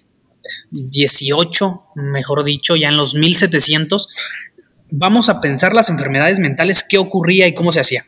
18, 0.70 1.84
mejor 1.94 2.44
dicho, 2.44 2.76
ya 2.76 2.88
en 2.88 2.96
los 2.96 3.14
1700, 3.14 4.08
vamos 4.90 5.28
a 5.28 5.40
pensar 5.40 5.74
las 5.74 5.88
enfermedades 5.88 6.38
mentales, 6.38 6.84
qué 6.86 6.98
ocurría 6.98 7.46
y 7.46 7.54
cómo 7.54 7.72
se 7.72 7.80
hacía. 7.80 8.04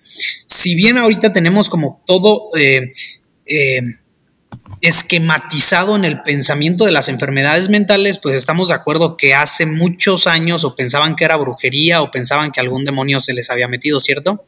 Si 0.47 0.75
bien 0.75 0.99
ahorita 0.99 1.33
tenemos 1.33 1.69
como 1.69 2.03
todo... 2.07 2.51
Eh, 2.59 2.91
eh, 3.51 3.83
esquematizado 4.81 5.97
en 5.97 6.05
el 6.05 6.23
pensamiento 6.23 6.87
de 6.87 6.93
las 6.93 7.09
enfermedades 7.09 7.69
mentales, 7.69 8.19
pues 8.19 8.37
estamos 8.37 8.69
de 8.69 8.75
acuerdo 8.75 9.17
que 9.17 9.35
hace 9.35 9.67
muchos 9.67 10.27
años 10.27 10.65
o 10.65 10.75
pensaban 10.75 11.17
que 11.17 11.25
era 11.25 11.37
brujería 11.37 12.01
o 12.01 12.11
pensaban 12.11 12.51
que 12.51 12.61
algún 12.61 12.85
demonio 12.85 13.21
se 13.21 13.35
les 13.35 13.51
había 13.51 13.69
metido, 13.69 14.01
¿cierto? 14.01 14.45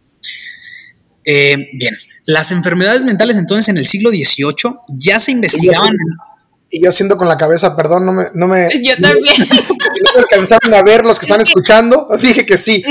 Eh, 1.24 1.68
bien, 1.74 1.96
las 2.24 2.50
enfermedades 2.50 3.04
mentales 3.04 3.36
entonces 3.36 3.68
en 3.68 3.76
el 3.76 3.86
siglo 3.86 4.10
XVIII 4.10 4.76
ya 4.88 5.20
se 5.20 5.32
investigaban. 5.32 5.96
Y 6.74 6.82
yo 6.82 6.88
haciendo 6.88 7.18
con 7.18 7.28
la 7.28 7.36
cabeza, 7.36 7.76
perdón, 7.76 8.06
no 8.06 8.12
me. 8.12 8.24
No 8.32 8.48
me 8.48 8.66
yo 8.82 8.96
también. 8.96 9.36
No, 10.02 10.10
no 10.14 10.20
alcanzaron 10.20 10.72
a 10.74 10.82
ver 10.82 11.04
los 11.04 11.18
que 11.18 11.26
están 11.26 11.40
escuchando. 11.40 12.08
Dije 12.20 12.46
que 12.46 12.56
sí. 12.56 12.82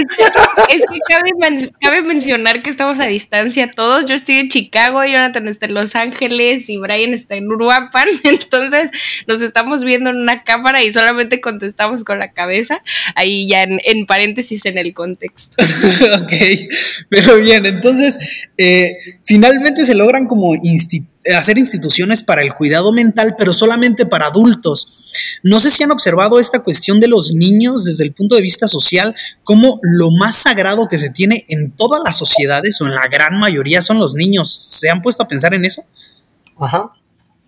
Es 0.70 0.84
que 0.84 1.00
cabe, 1.10 1.32
men 1.40 1.72
cabe, 1.82 2.02
mencionar 2.04 2.62
que 2.62 2.70
estamos 2.70 3.00
a 3.00 3.06
distancia 3.06 3.70
todos. 3.70 4.06
Yo 4.06 4.14
estoy 4.14 4.36
en 4.36 4.50
Chicago, 4.50 5.04
Jonathan 5.04 5.48
está 5.48 5.66
en 5.66 5.74
Los 5.74 5.96
Ángeles 5.96 6.70
y 6.70 6.78
Brian 6.78 7.14
está 7.14 7.36
en 7.36 7.48
Uruapan. 7.52 8.08
Entonces 8.24 8.92
nos 9.28 9.42
estamos 9.42 9.84
viendo 9.84 10.12
en 10.12 10.18
una 10.18 10.44
cámara 10.44 10.84
y 10.84 10.92
solamente 10.92 11.42
contestamos 11.42 12.04
con 12.04 12.20
la 12.20 12.32
cabeza. 12.32 12.82
Ahí 13.16 13.48
ya 13.48 13.64
en, 13.64 13.82
en 13.84 14.06
paréntesis 14.06 14.66
en 14.66 14.78
el 14.78 14.94
contexto. 14.94 15.56
ok, 16.22 16.34
pero 17.10 17.38
bien, 17.38 17.66
entonces 17.66 18.48
eh, 18.58 18.92
finalmente 19.24 19.86
se 19.86 19.96
logran 19.96 20.28
como 20.28 20.54
instituir 20.56 21.11
hacer 21.38 21.58
instituciones 21.58 22.24
para 22.24 22.42
el 22.42 22.54
cuidado 22.54 22.92
mental, 22.92 23.36
pero 23.38 23.54
solamente 23.54 24.06
para 24.06 24.28
adultos. 24.28 25.40
No 25.44 25.60
sé 25.60 25.70
si 25.70 25.84
han 25.84 25.92
observado 25.92 26.40
esta 26.40 26.60
cuestión 26.60 27.00
de 27.00 27.08
los 27.08 27.34
niños 27.34 27.86
desde 27.86 28.04
el 28.04 28.14
punto 28.14 28.36
de 28.36 28.42
vista 28.42 28.68
social, 28.68 29.16
como 29.44 29.80
lo 29.82 30.12
más 30.12 30.38
sagrado 30.38 30.88
que 30.88 30.98
se 30.98 31.10
tiene 31.10 31.46
en 31.48 31.72
todas 31.72 32.02
las 32.04 32.18
sociedades 32.18 32.80
o 32.82 32.86
en 32.86 32.96
la 32.96 33.08
gran 33.08 33.40
mayoría 33.40 33.82
son 33.82 34.00
los 34.00 34.16
niños. 34.16 34.66
¿Se 34.68 34.90
han 34.90 35.02
puesto 35.02 35.24
a 35.24 35.28
pensar 35.28 35.54
en 35.54 35.66
eso? 35.66 35.84
Ajá. 36.60 36.92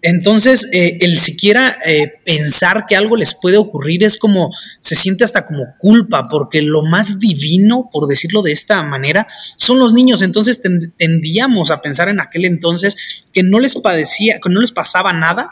Entonces, 0.05 0.67
eh, 0.73 0.97
el 0.99 1.17
siquiera 1.17 1.77
eh, 1.85 2.15
pensar 2.25 2.85
que 2.89 2.97
algo 2.97 3.15
les 3.15 3.35
puede 3.35 3.55
ocurrir 3.55 4.03
es 4.03 4.17
como, 4.17 4.49
se 4.81 4.97
siente 4.97 5.23
hasta 5.23 5.45
como 5.45 5.63
culpa, 5.79 6.25
porque 6.29 6.61
lo 6.61 6.83
más 6.83 7.19
divino, 7.19 7.89
por 7.89 8.07
decirlo 8.07 8.41
de 8.41 8.51
esta 8.51 8.83
manera, 8.83 9.27
son 9.55 9.79
los 9.79 9.93
niños. 9.93 10.21
Entonces 10.21 10.61
tendíamos 10.97 11.71
a 11.71 11.81
pensar 11.81 12.09
en 12.09 12.19
aquel 12.19 12.43
entonces 12.43 13.25
que 13.31 13.43
no 13.43 13.61
les 13.61 13.75
padecía, 13.75 14.39
que 14.43 14.49
no 14.49 14.59
les 14.59 14.73
pasaba 14.73 15.13
nada. 15.13 15.51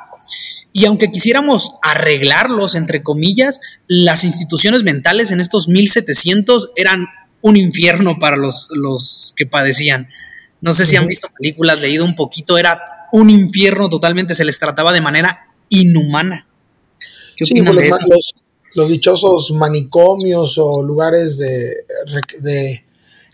Y 0.74 0.84
aunque 0.84 1.12
quisiéramos 1.12 1.76
arreglarlos, 1.82 2.76
entre 2.76 3.04
comillas, 3.04 3.62
las 3.88 4.26
instituciones 4.26 4.84
mentales 4.84 5.32
en 5.32 5.40
estos 5.40 5.70
1700 5.70 6.72
eran 6.76 7.08
un 7.40 7.56
infierno 7.56 8.20
para 8.20 8.36
los, 8.36 8.68
los 8.72 9.34
que 9.38 9.46
padecían. 9.46 10.10
No 10.60 10.74
sé 10.74 10.86
si 10.86 10.98
han 10.98 11.08
visto 11.08 11.30
películas, 11.40 11.80
leído 11.80 12.04
un 12.04 12.16
poquito, 12.16 12.58
era 12.58 12.80
un 13.12 13.30
infierno 13.30 13.90
totalmente, 13.90 14.36
se 14.36 14.46
les 14.46 14.60
trataba 14.60 14.92
de 14.92 15.02
manera 15.02 15.48
inhumana. 15.70 16.48
¿Qué 17.36 17.46
sí, 17.46 17.62
pues 17.64 17.76
los, 17.76 18.34
Los, 18.76 18.90
dichosos 18.90 19.52
manicomios 19.52 20.58
o 20.58 20.84
lugares 20.84 21.38
de, 21.38 21.86
de 22.40 22.86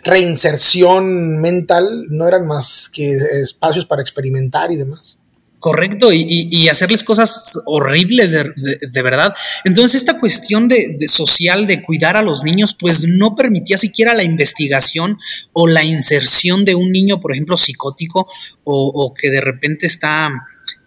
reinserción 0.04 1.42
mental 1.42 2.06
no 2.10 2.28
eran 2.28 2.48
más 2.48 2.90
que 2.90 3.18
espacios 3.42 3.86
para 3.86 4.02
experimentar 4.02 4.72
y 4.72 4.78
demás. 4.78 5.17
Correcto, 5.60 6.14
y, 6.14 6.68
hacerles 6.68 7.04
cosas 7.04 7.60
horribles 7.66 8.32
de, 8.32 9.02
verdad. 9.02 9.34
Entonces, 9.66 9.96
esta 9.96 10.20
cuestión 10.20 10.68
de, 10.68 10.96
social 11.10 11.66
de 11.66 11.82
cuidar 11.82 12.16
a 12.16 12.22
los 12.22 12.44
niños, 12.44 12.78
pues 12.80 13.08
no 13.08 13.36
permitía 13.36 13.80
siquiera 13.80 14.14
la 14.14 14.22
investigación 14.22 15.18
o 15.54 15.66
la 15.68 15.84
inserción 15.84 16.64
de 16.64 16.76
un 16.76 16.92
niño, 16.92 17.20
por 17.20 17.32
ejemplo, 17.32 17.58
psicótico 17.58 18.28
o, 18.64 19.16
que 19.20 19.32
de 19.32 19.42
repente 19.42 19.88
está 19.88 20.30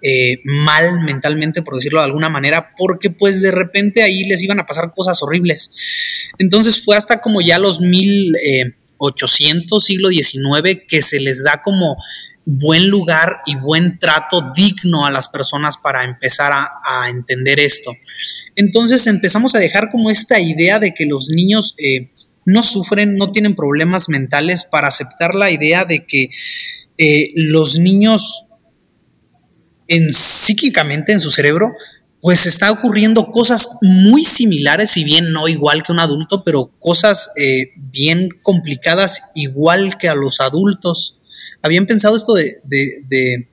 eh, 0.02 0.40
mal 0.44 1.00
mentalmente, 1.00 1.62
por 1.62 1.74
decirlo 1.74 1.98
de 1.98 2.06
alguna 2.06 2.28
manera, 2.28 2.70
porque 2.78 3.10
pues 3.10 3.42
de 3.42 3.50
repente 3.50 4.04
ahí 4.04 4.22
les 4.24 4.40
iban 4.44 4.60
a 4.60 4.66
pasar 4.66 4.92
cosas 4.94 5.20
horribles. 5.20 5.72
Entonces 6.38 6.84
fue 6.84 6.96
hasta 6.96 7.20
como 7.20 7.40
ya 7.40 7.58
los 7.58 7.80
1800, 7.80 9.84
siglo 9.84 10.10
XIX, 10.10 10.82
que 10.86 11.02
se 11.02 11.18
les 11.18 11.42
da 11.42 11.60
como 11.60 11.96
buen 12.52 12.88
lugar 12.90 13.42
y 13.46 13.54
buen 13.54 14.00
trato 14.00 14.50
digno 14.54 15.06
a 15.06 15.10
las 15.12 15.28
personas 15.28 15.78
para 15.78 16.02
empezar 16.02 16.52
a, 16.52 17.08
entender 17.08 17.60
esto. 17.60 17.92
Entonces 18.56 19.06
empezamos 19.06 19.54
a 19.54 19.58
dejar 19.58 19.88
como 19.90 20.10
esta 20.10 20.40
idea 20.40 20.80
de 20.80 20.92
que 20.92 21.06
los 21.06 21.28
niños 21.28 21.76
eh, 21.78 22.10
no 22.44 22.64
sufren, 22.64 23.16
no 23.16 23.30
tienen 23.30 23.54
problemas 23.54 24.08
mentales, 24.08 24.64
para 24.64 24.88
aceptar 24.88 25.34
la 25.34 25.50
idea 25.50 25.84
de 25.84 26.06
que 26.06 26.30
eh, 26.98 27.30
los 27.36 27.78
niños 27.78 28.46
en, 29.86 30.12
psíquicamente 30.12 31.12
en 31.12 31.20
su 31.20 31.30
cerebro 31.30 31.72
pues 32.20 32.46
está 32.46 32.70
ocurriendo 32.70 33.28
cosas 33.28 33.68
muy 33.80 34.24
similares, 34.24 34.90
si 34.90 35.04
bien 35.04 35.32
no 35.32 35.48
igual 35.48 35.82
que 35.82 35.92
un 35.92 36.00
adulto, 36.00 36.42
pero 36.44 36.70
cosas 36.78 37.30
eh, 37.36 37.70
bien 37.76 38.28
complicadas 38.42 39.22
igual 39.34 39.96
que 39.96 40.08
a 40.08 40.14
los 40.14 40.40
adultos 40.40 41.19
habían 41.62 41.86
pensado 41.86 42.16
esto 42.16 42.34
de, 42.34 43.48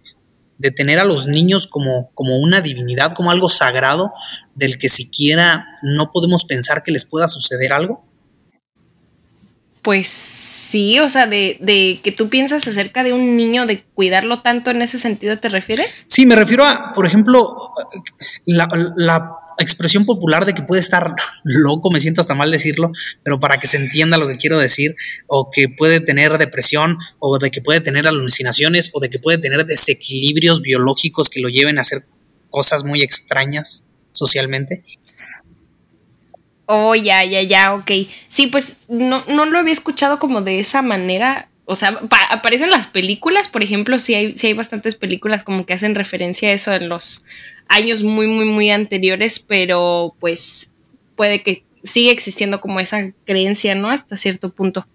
tener 0.75 0.99
a 0.99 1.05
los 1.05 1.27
niños 1.27 1.67
como, 1.67 2.11
como 2.13 2.37
una 2.37 2.61
divinidad, 2.61 3.13
como 3.13 3.31
algo 3.31 3.49
sagrado, 3.49 4.11
del 4.55 4.77
que 4.77 4.89
siquiera 4.89 5.65
no 5.83 6.11
podemos 6.11 6.45
pensar 6.45 6.83
que 6.83 6.91
les 6.91 7.05
pueda 7.05 7.27
suceder 7.27 7.73
algo? 7.73 8.06
Pues 9.87 10.09
sí, 10.09 10.99
o 10.99 11.07
sea, 11.07 11.27
de, 11.27 11.55
de, 11.61 12.01
que 12.03 12.11
tú 12.11 12.27
piensas 12.27 12.67
acerca 12.67 13.05
de 13.05 13.13
un 13.13 13.37
niño, 13.37 13.65
de 13.65 13.83
cuidarlo 13.93 14.41
tanto 14.41 14.69
en 14.69 14.81
ese 14.81 14.99
sentido, 14.99 15.37
¿te 15.37 15.47
refieres? 15.47 16.03
Sí, 16.07 16.25
me 16.25 16.35
refiero 16.35 16.65
a, 16.65 16.91
por 16.93 17.05
ejemplo, 17.05 17.47
la, 18.43 18.67
la 18.97 19.31
expresión 19.59 20.03
popular 20.03 20.45
de 20.45 20.53
que 20.53 20.61
puede 20.61 20.81
estar 20.81 21.15
loco, 21.45 21.89
me 21.89 22.01
siento 22.01 22.19
hasta 22.19 22.35
mal 22.35 22.51
decirlo, 22.51 22.91
pero 23.23 23.39
para 23.39 23.61
que 23.61 23.67
se 23.67 23.77
entienda 23.77 24.17
lo 24.17 24.27
que 24.27 24.35
quiero 24.35 24.57
decir, 24.57 24.93
o 25.27 25.51
que 25.51 25.69
puede 25.69 26.01
tener 26.01 26.37
depresión, 26.37 26.97
o 27.19 27.39
de 27.39 27.49
que 27.49 27.61
puede 27.61 27.79
tener 27.79 28.09
alucinaciones, 28.09 28.89
o 28.91 28.99
de 28.99 29.09
que 29.09 29.19
puede 29.19 29.37
tener 29.37 29.65
desequilibrios 29.65 30.61
biológicos 30.61 31.29
que 31.29 31.39
lo 31.39 31.47
lleven 31.47 31.77
a 31.77 31.83
hacer 31.83 32.03
cosas 32.49 32.83
muy 32.83 33.03
extrañas 33.03 33.87
socialmente. 34.11 34.83
Oh, 36.67 36.93
ya, 36.95 37.23
ya, 37.23 37.41
ya, 37.41 37.73
ok. 37.73 37.91
Sí, 38.27 38.47
pues 38.47 38.77
no, 38.89 39.23
no 39.27 39.45
lo 39.45 39.57
había 39.57 39.73
escuchado 39.73 40.19
como 40.19 40.41
de 40.41 40.59
esa 40.59 40.81
manera. 40.81 41.49
O 41.65 41.75
sea, 41.75 41.99
aparecen 42.29 42.69
las 42.69 42.87
películas, 42.87 43.47
por 43.47 43.63
ejemplo, 43.63 43.99
sí 43.99 44.15
hay, 44.15 44.37
sí 44.37 44.47
hay 44.47 44.53
bastantes 44.53 44.95
películas 44.95 45.43
como 45.43 45.65
que 45.65 45.73
hacen 45.73 45.95
referencia 45.95 46.49
a 46.49 46.53
eso 46.53 46.73
en 46.73 46.89
los 46.89 47.23
años 47.67 48.03
muy, 48.03 48.27
muy, 48.27 48.45
muy 48.45 48.69
anteriores, 48.69 49.39
pero 49.39 50.11
pues 50.19 50.71
puede 51.15 51.41
que 51.41 51.63
siga 51.83 52.11
existiendo 52.11 52.61
como 52.61 52.79
esa 52.79 53.11
creencia, 53.25 53.75
¿no? 53.75 53.89
Hasta 53.89 54.17
cierto 54.17 54.49
punto. 54.49 54.85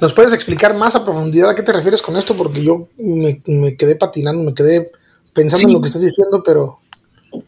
¿Nos 0.00 0.14
puedes 0.14 0.32
explicar 0.32 0.74
más 0.74 0.96
a 0.96 1.04
profundidad 1.04 1.50
a 1.50 1.54
qué 1.54 1.62
te 1.62 1.72
refieres 1.72 2.02
con 2.02 2.16
esto? 2.16 2.36
Porque 2.36 2.64
yo 2.64 2.88
me, 2.98 3.76
quedé 3.76 3.94
patinando, 3.94 4.42
me 4.42 4.54
quedé 4.54 4.90
pensando 5.32 5.68
en 5.68 5.74
lo 5.74 5.80
que 5.80 5.86
estás 5.86 6.02
diciendo, 6.02 6.42
pero... 6.44 6.80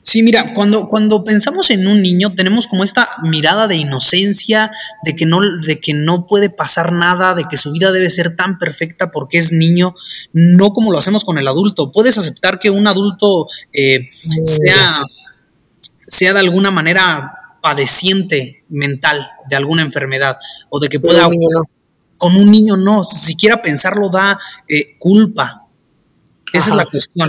Sí, 0.03 0.23
mira, 0.23 0.55
cuando, 0.55 0.89
cuando 0.89 1.25
pensamos 1.25 1.71
en 1.71 1.87
un 1.87 2.03
niño 2.03 2.35
tenemos 2.35 2.67
como 2.67 2.85
esta 2.85 3.09
mirada 3.23 3.67
de 3.69 3.77
inocencia, 3.77 4.71
de 5.03 5.15
que, 5.15 5.27
no, 5.27 5.41
de 5.61 5.81
que 5.81 5.93
no 5.93 6.27
puede 6.27 6.51
pasar 6.51 6.93
nada, 6.93 7.35
de 7.35 7.45
que 7.45 7.57
su 7.57 7.73
vida 7.73 7.93
debe 7.93 8.09
ser 8.11 8.37
tan 8.37 8.59
perfecta 8.59 9.11
porque 9.11 9.39
es 9.39 9.53
niño, 9.53 9.95
no 10.33 10.71
como 10.71 10.93
lo 10.93 10.99
hacemos 10.99 11.25
con 11.25 11.39
el 11.39 11.49
adulto. 11.49 11.93
Puedes 11.93 12.17
aceptar 12.17 12.59
que 12.61 12.71
un 12.71 12.87
adulto 12.87 13.47
eh, 13.73 14.07
sea, 14.45 15.03
sea 16.07 16.33
de 16.33 16.41
alguna 16.41 16.71
manera 16.71 17.59
padeciente 17.61 18.65
mental 18.69 19.27
de 19.49 19.57
alguna 19.57 19.83
enfermedad 19.83 20.39
o 20.69 20.81
de 20.81 20.89
que 20.89 21.01
pueda... 21.01 21.29
Con 22.17 22.37
un 22.37 22.51
niño 22.51 22.77
no, 22.77 23.05
siquiera 23.05 23.61
pensarlo 23.61 24.09
da 24.09 24.39
eh, 24.69 24.97
culpa. 24.99 25.64
Esa 26.55 26.71
es 26.71 26.77
la 26.77 26.87
cuestión. 26.87 27.29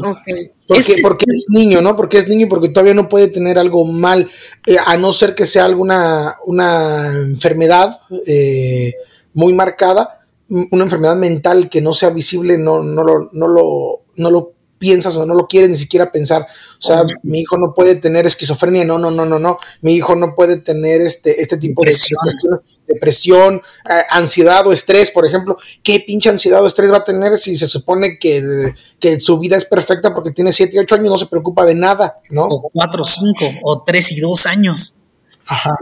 Porque, 0.68 1.26
es 1.28 1.46
niño, 1.50 1.82
¿no? 1.82 1.96
Porque 1.96 2.20
es 2.20 2.28
niño 2.28 2.46
y 2.46 2.50
porque 2.50 2.70
todavía 2.70 2.94
no 2.94 3.10
puede 3.10 3.28
tener 3.28 3.58
algo 3.58 3.86
mal, 3.86 4.30
eh, 4.68 4.78
a 4.84 4.98
no 4.98 5.14
ser 5.14 5.34
que 5.34 5.46
sea 5.46 5.66
alguna 5.66 6.38
una 6.46 7.12
enfermedad 7.12 8.00
eh, 8.26 8.94
muy 9.34 9.54
marcada, 9.54 10.26
una 10.48 10.84
enfermedad 10.84 11.16
mental 11.16 11.70
que 11.70 11.82
no 11.82 11.94
sea 11.94 12.10
visible, 12.12 12.58
no, 12.58 12.84
no, 12.84 13.04
lo, 13.04 13.30
no, 13.34 13.48
lo, 13.48 14.02
no 14.16 14.32
lo 14.32 14.50
piensas 14.86 15.16
o 15.16 15.26
no 15.26 15.34
lo 15.34 15.48
quieres 15.48 15.72
ni 15.72 15.78
siquiera 15.78 16.12
pensar. 16.12 16.44
O 16.44 16.86
sea, 16.86 17.04
mi 17.24 17.40
hijo 17.40 17.58
no 17.58 17.74
puede 17.74 17.96
tener 17.96 18.28
esquizofrenia, 18.28 18.86
no, 18.86 19.00
no, 19.00 19.10
no, 19.10 19.26
no, 19.26 19.40
no. 19.40 19.58
Mi 19.82 19.96
hijo 19.96 20.16
no 20.16 20.36
puede 20.36 20.62
tener 20.62 21.02
este, 21.02 21.42
este 21.42 21.58
tipo 21.58 21.82
de 21.82 21.90
cuestiones, 21.90 22.82
depresión, 22.86 23.64
eh, 23.90 24.04
ansiedad 24.12 24.68
o 24.68 24.74
estrés, 24.74 25.10
por 25.10 25.26
ejemplo. 25.26 25.58
¿Qué 25.82 26.04
pinche 26.06 26.30
ansiedad 26.30 26.62
o 26.62 26.68
estrés 26.68 26.92
va 26.92 26.98
a 26.98 27.04
tener 27.04 27.36
si 27.40 27.56
se 27.56 27.66
supone 27.66 28.20
que, 28.20 28.76
que 29.00 29.20
su 29.20 29.40
vida 29.40 29.58
es 29.58 29.66
perfecta 29.66 30.14
porque 30.14 30.30
tiene 30.30 30.52
7, 30.52 30.80
8 30.80 30.96
años, 30.96 31.10
no 31.10 31.18
se 31.18 31.26
preocupa 31.26 31.66
de 31.66 31.74
nada, 31.74 32.20
¿no? 32.30 32.44
O 32.44 32.70
4, 32.72 33.06
5, 33.06 33.46
o 33.64 33.82
3 33.82 34.12
y 34.12 34.20
2 34.20 34.46
años. 34.46 35.00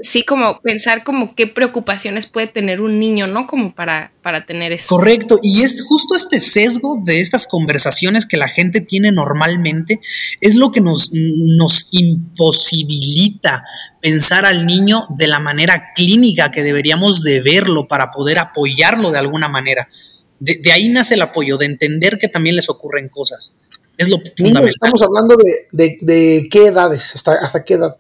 Sí, 0.03 0.25
como 0.25 0.60
pensar 0.62 1.03
como 1.05 1.36
qué 1.36 1.48
preocupaciones 1.48 2.27
puede 2.27 2.48
tener 2.48 2.82
un 2.82 3.00
niño, 3.00 3.27
¿no? 3.27 3.48
Como 3.48 3.74
para, 3.74 4.12
para 4.22 4.46
tener 4.46 4.74
eso. 4.74 4.96
Correcto, 4.96 5.39
y 5.41 5.62
es 5.62 5.82
justo 5.84 6.15
este 6.15 6.41
sesgo 6.41 7.00
de 7.03 7.22
estas 7.22 7.48
conversaciones 7.48 8.25
que 8.25 8.36
la 8.36 8.50
gente 8.50 8.82
tiene 8.82 9.12
normalmente, 9.12 10.01
es 10.41 10.55
lo 10.55 10.72
que 10.72 10.82
nos, 10.82 11.12
nos 11.13 11.88
imposibilita 11.91 13.63
pensar 14.01 14.46
al 14.46 14.65
niño 14.65 15.03
de 15.10 15.27
la 15.27 15.39
manera 15.39 15.93
clínica 15.96 16.51
que 16.51 16.63
deberíamos 16.63 17.24
de 17.24 17.41
verlo 17.41 17.88
para 17.88 18.12
poder 18.12 18.39
apoyarlo 18.39 19.12
de 19.12 19.20
alguna 19.20 19.48
manera. 19.48 19.88
De, 20.39 20.60
ahí 20.74 20.89
nace 20.89 21.13
el 21.13 21.22
apoyo, 21.22 21.58
de 21.58 21.67
entender 21.67 22.17
que 22.17 22.27
también 22.27 22.58
les 22.58 22.67
ocurren 22.70 23.08
cosas. 23.08 23.53
Es 23.98 24.10
lo 24.10 24.17
fundamental. 24.36 24.67
Estamos 24.67 25.01
hablando 25.03 25.38
de, 25.38 25.98
de, 26.01 26.48
qué 26.51 26.65
edades, 26.67 27.15
hasta, 27.15 27.34
hasta 27.36 27.63
qué 27.63 27.75
edad. 27.75 27.98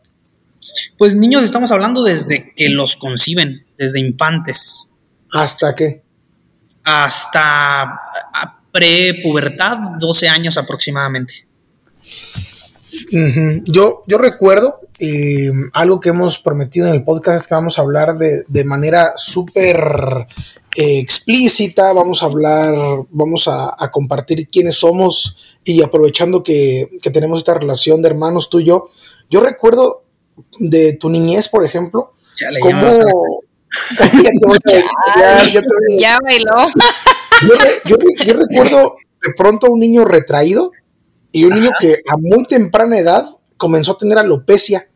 Pues 0.97 1.15
niños 1.15 1.43
estamos 1.43 1.71
hablando 1.71 2.03
desde 2.03 2.53
que 2.55 2.69
los 2.69 2.95
conciben, 2.95 3.65
desde 3.77 3.99
infantes. 3.99 4.89
¿Hasta 5.31 5.73
qué? 5.73 6.03
Hasta 6.83 7.99
pre-pubertad, 8.71 9.77
12 9.99 10.27
años 10.29 10.57
aproximadamente. 10.57 11.47
yo, 13.65 14.03
yo 14.07 14.17
recuerdo 14.17 14.79
eh, 14.99 15.51
algo 15.73 15.99
que 15.99 16.09
hemos 16.09 16.39
prometido 16.39 16.87
en 16.87 16.93
el 16.93 17.03
podcast 17.03 17.41
es 17.41 17.47
que 17.47 17.55
vamos 17.55 17.77
a 17.77 17.81
hablar 17.81 18.15
de, 18.17 18.63
manera 18.63 19.13
súper 19.17 20.27
eh, 20.77 20.99
explícita, 20.99 21.91
vamos 21.93 22.23
a 22.23 22.27
hablar, 22.27 22.73
vamos 23.09 23.47
a, 23.47 23.75
compartir 23.91 24.47
quiénes 24.49 24.75
somos 24.75 25.57
y 25.63 25.81
aprovechando 25.81 26.41
que, 26.41 26.89
que, 27.01 27.09
tenemos 27.09 27.39
esta 27.39 27.55
relación 27.55 28.01
de 28.01 28.09
hermanos 28.09 28.49
tú 28.49 28.59
y 28.59 28.65
yo, 28.65 28.91
yo 29.29 29.41
recuerdo 29.41 30.03
de 30.59 30.93
tu 30.93 31.09
niñez, 31.09 31.49
por 31.49 31.65
ejemplo, 31.65 32.13
ya 32.39 32.51
le 32.51 32.59
¿cómo... 32.59 32.87
ya, 35.99 36.17
bailó. 36.23 36.69
Yo, 37.85 37.97
recuerdo 38.33 38.95
de 39.21 39.33
pronto 39.35 39.67
a 39.67 39.71
un 39.71 39.79
niño 39.79 40.05
retraído 40.05 40.71
y 41.31 41.45
un 41.45 41.55
niño 41.55 41.71
que 41.79 41.93
a 41.93 42.17
muy 42.17 42.45
temprana 42.45 42.99
edad 42.99 43.27
comenzó 43.57 43.93
a 43.93 43.97
tener 43.97 44.17
alopecia 44.17 44.89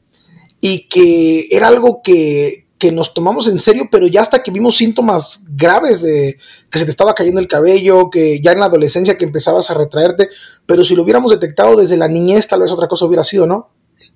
y 0.62 0.88
que 0.88 1.48
era 1.52 1.68
algo 1.68 2.02
que, 2.04 2.68
que 2.78 2.92
nos 2.92 3.14
tomamos 3.14 3.48
en 3.48 3.60
serio, 3.60 3.88
pero 3.92 4.08
ya 4.08 4.22
hasta 4.22 4.44
que 4.44 4.52
vimos 4.52 4.78
síntomas 4.78 5.46
graves 5.50 6.02
de 6.02 6.38
que 6.70 6.80
se 6.80 6.86
te 6.86 6.92
estaba 6.92 7.14
cayendo 7.14 7.42
el 7.42 7.48
cabello, 7.48 8.10
que 8.10 8.40
ya 8.42 8.52
en 8.52 8.60
la 8.60 8.66
adolescencia 8.66 9.18
que 9.18 9.26
empezabas 9.26 9.72
a 9.72 9.74
retraerte, 9.74 10.30
pero 10.66 10.84
si 10.84 10.96
lo 10.96 11.04
hubiéramos 11.04 11.32
detectado 11.32 11.76
desde 11.76 11.98
la 11.98 12.08
niñez, 12.08 12.48
tal 12.48 12.62
vez 12.62 12.72
otra 12.72 12.88
cosa 12.88 13.06
hubiera 13.06 13.24
sido, 13.24 13.48
¿no? 13.48 13.70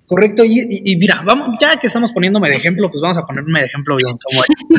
Correcto, 0.06 0.42
y, 0.44 0.96
mira, 0.96 1.22
vamos, 1.24 1.56
ya 1.60 1.78
que 1.78 1.86
estamos 1.86 2.12
poniéndome 2.12 2.50
de 2.50 2.56
ejemplo, 2.56 2.90
pues 2.90 3.00
vamos 3.00 3.16
a 3.16 3.24
ponerme 3.24 3.60
de 3.60 3.66
ejemplo 3.66 3.96
bien. 3.96 4.14
Como 4.22 4.42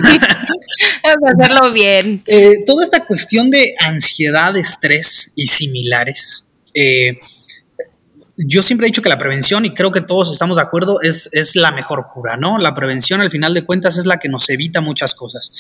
vamos 1.04 1.24
a 1.24 1.42
hacerlo 1.42 1.74
bien. 1.74 2.22
Eh, 2.28 2.64
toda 2.66 2.84
esta 2.84 3.06
cuestión 3.06 3.50
de 3.50 3.74
ansiedad, 3.80 4.56
estrés 4.56 5.32
y 5.36 5.48
similares, 5.48 6.50
eh, 6.76 7.18
yo 8.36 8.64
siempre 8.64 8.88
he 8.88 8.90
dicho 8.90 9.02
que 9.02 9.10
la 9.10 9.18
prevención, 9.18 9.66
y 9.66 9.74
creo 9.74 9.92
que 9.92 10.02
todos 10.02 10.32
estamos 10.32 10.58
de 10.58 10.64
acuerdo, 10.64 11.02
es, 11.02 11.30
es 11.32 11.56
la 11.56 11.72
mejor 11.72 12.08
cura, 12.14 12.36
¿no? 12.38 12.58
La 12.58 12.74
prevención 12.74 13.22
al 13.22 13.32
final 13.32 13.54
de 13.54 13.64
cuentas 13.64 13.98
es 13.98 14.06
la 14.06 14.18
que 14.18 14.30
nos 14.30 14.50
evita 14.50 14.82
muchas 14.82 15.16
cosas. 15.16 15.52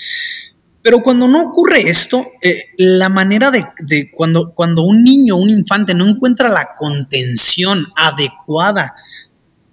Pero 0.82 1.00
cuando 1.00 1.27
no 1.27 1.41
ocurre 1.41 1.89
esto, 1.89 2.25
eh, 2.41 2.65
la 2.77 3.10
manera 3.10 3.51
de, 3.51 3.65
de, 3.79 4.12
cuando, 4.12 4.53
cuando 4.53 4.84
un 4.84 5.03
niño, 5.03 5.38
un 5.38 5.50
infante 5.50 5.93
no 5.93 6.05
encuentra 6.08 6.50
la 6.50 6.75
contención 6.75 7.86
adecuada 7.96 8.93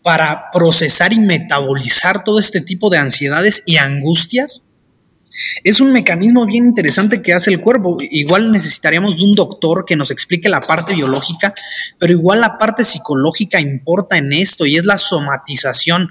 para 0.03 0.51
procesar 0.53 1.13
y 1.13 1.19
metabolizar 1.19 2.25
todo 2.25 2.39
este 2.39 2.61
tipo 2.61 2.91
de 2.91 2.99
ansiedades 2.99 3.63
y 3.67 3.77
angustias, 3.77 4.67
es 5.63 5.81
un 5.81 5.93
mecanismo 5.93 6.45
bien 6.47 6.67
interesante 6.67 7.23
que 7.23 7.33
hace 7.33 7.51
el 7.51 7.61
cuerpo. 7.61 7.99
Igual 8.01 8.51
necesitaríamos 8.51 9.17
de 9.17 9.25
un 9.25 9.35
doctor 9.35 9.85
que 9.85 9.97
nos 9.97 10.11
explique 10.11 10.49
la 10.49 10.63
parte 10.63 10.95
biológica, 10.95 11.55
pero 11.99 12.13
igual 12.13 12.41
la 12.41 12.59
parte 12.59 12.85
psicológica 12.85 13.61
importa 13.61 14.19
en 14.19 14.33
esto 14.33 14.67
y 14.67 14.77
es 14.77 14.85
la 14.85 14.99
somatización. 14.99 16.09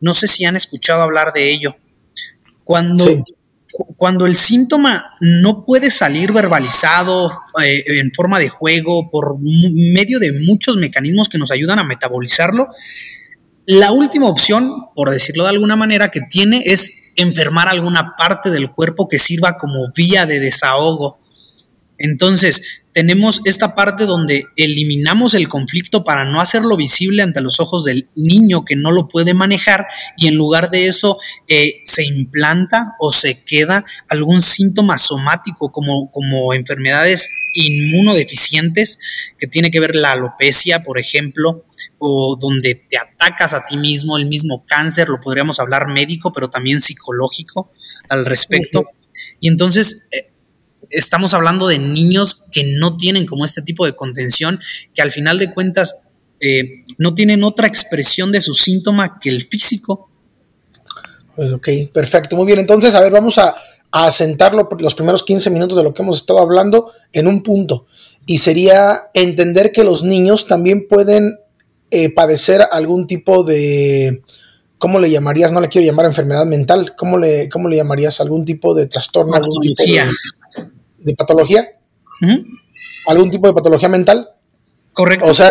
No 0.00 0.14
sé 0.14 0.26
si 0.26 0.44
han 0.44 0.56
escuchado 0.56 1.02
hablar 1.02 1.32
de 1.32 1.50
ello. 1.50 1.76
Cuando, 2.64 3.06
cuando 3.96 4.26
el 4.26 4.36
síntoma 4.36 5.12
no 5.20 5.64
puede 5.64 5.90
salir 5.90 6.32
verbalizado 6.32 7.30
eh, 7.62 7.84
en 7.86 8.10
forma 8.10 8.38
de 8.38 8.48
juego 8.48 9.10
por 9.10 9.38
medio 9.40 10.18
de 10.18 10.32
muchos 10.32 10.76
mecanismos 10.76 11.28
que 11.28 11.38
nos 11.38 11.50
ayudan 11.50 11.78
a 11.78 11.84
metabolizarlo, 11.84 12.68
la 13.66 13.90
última 13.92 14.28
opción, 14.28 14.86
por 14.94 15.10
decirlo 15.10 15.44
de 15.44 15.50
alguna 15.50 15.76
manera, 15.76 16.08
que 16.10 16.20
tiene 16.20 16.62
es 16.66 17.12
enfermar 17.16 17.68
alguna 17.68 18.14
parte 18.16 18.50
del 18.50 18.70
cuerpo 18.70 19.08
que 19.08 19.18
sirva 19.18 19.58
como 19.58 19.90
vía 19.94 20.24
de 20.24 20.38
desahogo. 20.38 21.18
Entonces, 21.98 22.84
tenemos 22.96 23.42
esta 23.44 23.74
parte 23.74 24.06
donde 24.06 24.46
eliminamos 24.56 25.34
el 25.34 25.48
conflicto 25.48 26.02
para 26.02 26.24
no 26.24 26.40
hacerlo 26.40 26.78
visible 26.78 27.22
ante 27.22 27.42
los 27.42 27.60
ojos 27.60 27.84
del 27.84 28.08
niño 28.14 28.64
que 28.64 28.74
no 28.74 28.90
lo 28.90 29.06
puede 29.06 29.34
manejar 29.34 29.86
y 30.16 30.28
en 30.28 30.36
lugar 30.36 30.70
de 30.70 30.86
eso 30.86 31.18
eh, 31.46 31.82
se 31.84 32.04
implanta 32.04 32.94
o 32.98 33.12
se 33.12 33.44
queda 33.44 33.84
algún 34.08 34.40
síntoma 34.40 34.96
somático 34.96 35.72
como, 35.72 36.10
como 36.10 36.54
enfermedades 36.54 37.28
inmunodeficientes 37.52 38.98
que 39.38 39.46
tiene 39.46 39.70
que 39.70 39.80
ver 39.80 39.94
la 39.94 40.12
alopecia, 40.12 40.82
por 40.82 40.98
ejemplo, 40.98 41.60
o 41.98 42.38
donde 42.40 42.76
te 42.76 42.96
atacas 42.96 43.52
a 43.52 43.66
ti 43.66 43.76
mismo, 43.76 44.16
el 44.16 44.24
mismo 44.24 44.64
cáncer, 44.66 45.10
lo 45.10 45.20
podríamos 45.20 45.60
hablar 45.60 45.88
médico, 45.88 46.32
pero 46.32 46.48
también 46.48 46.80
psicológico 46.80 47.72
al 48.08 48.24
respecto. 48.24 48.84
Y 49.38 49.48
entonces... 49.48 50.08
Eh, 50.12 50.32
estamos 50.90 51.34
hablando 51.34 51.68
de 51.68 51.78
niños 51.78 52.46
que 52.52 52.64
no 52.64 52.96
tienen 52.96 53.26
como 53.26 53.44
este 53.44 53.62
tipo 53.62 53.86
de 53.86 53.94
contención, 53.94 54.60
que 54.94 55.02
al 55.02 55.12
final 55.12 55.38
de 55.38 55.52
cuentas 55.52 55.96
eh, 56.40 56.84
no 56.98 57.14
tienen 57.14 57.44
otra 57.44 57.66
expresión 57.66 58.32
de 58.32 58.40
su 58.40 58.54
síntoma 58.54 59.18
que 59.20 59.30
el 59.30 59.42
físico. 59.42 60.10
Pues, 61.34 61.52
ok, 61.52 61.68
perfecto, 61.92 62.36
muy 62.36 62.46
bien. 62.46 62.58
Entonces, 62.58 62.94
a 62.94 63.00
ver, 63.00 63.12
vamos 63.12 63.38
a, 63.38 63.56
a 63.90 64.06
asentarlo 64.06 64.68
los 64.78 64.94
primeros 64.94 65.22
15 65.22 65.50
minutos 65.50 65.76
de 65.76 65.84
lo 65.84 65.94
que 65.94 66.02
hemos 66.02 66.18
estado 66.18 66.40
hablando 66.40 66.92
en 67.12 67.26
un 67.26 67.42
punto. 67.42 67.86
Y 68.26 68.38
sería 68.38 69.08
entender 69.14 69.72
que 69.72 69.84
los 69.84 70.02
niños 70.02 70.46
también 70.46 70.86
pueden 70.88 71.38
eh, 71.90 72.12
padecer 72.12 72.62
algún 72.70 73.06
tipo 73.06 73.44
de, 73.44 74.22
¿cómo 74.78 74.98
le 74.98 75.10
llamarías? 75.10 75.52
No 75.52 75.60
le 75.60 75.68
quiero 75.68 75.86
llamar 75.86 76.06
enfermedad 76.06 76.44
mental, 76.44 76.94
¿cómo 76.96 77.16
le, 77.16 77.48
cómo 77.48 77.68
le 77.68 77.76
llamarías? 77.76 78.20
¿Algún 78.20 78.44
tipo 78.44 78.74
de 78.74 78.86
trastorno? 78.86 79.36
Algún 79.36 79.62
tipo 79.62 79.84
de 81.06 81.14
patología, 81.14 81.68
algún 83.06 83.30
tipo 83.30 83.46
de 83.46 83.54
patología 83.54 83.88
mental. 83.88 84.28
Correcto. 84.92 85.26
O 85.26 85.34
sea, 85.34 85.50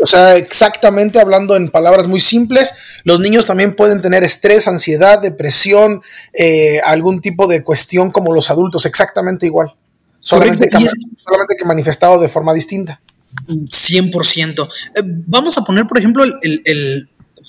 o 0.00 0.06
sea, 0.06 0.36
exactamente 0.36 1.20
hablando 1.20 1.56
en 1.56 1.70
palabras 1.70 2.06
muy 2.06 2.20
simples, 2.20 3.02
los 3.04 3.20
niños 3.20 3.46
también 3.46 3.74
pueden 3.74 4.00
tener 4.00 4.22
estrés, 4.22 4.68
ansiedad, 4.68 5.20
depresión, 5.20 6.02
eh, 6.32 6.80
algún 6.84 7.20
tipo 7.20 7.46
de 7.46 7.62
cuestión 7.62 8.10
como 8.10 8.32
los 8.32 8.50
adultos, 8.50 8.86
exactamente 8.86 9.46
igual. 9.46 9.74
Solamente, 10.20 10.68
que, 10.68 10.78
solamente 10.78 11.56
que 11.58 11.64
manifestado 11.64 12.20
de 12.20 12.28
forma 12.28 12.54
distinta. 12.54 13.00
100%. 13.46 14.68
Eh, 14.94 15.02
vamos 15.04 15.58
a 15.58 15.64
poner, 15.64 15.86
por 15.86 15.98
ejemplo, 15.98 16.24
el 16.24 17.08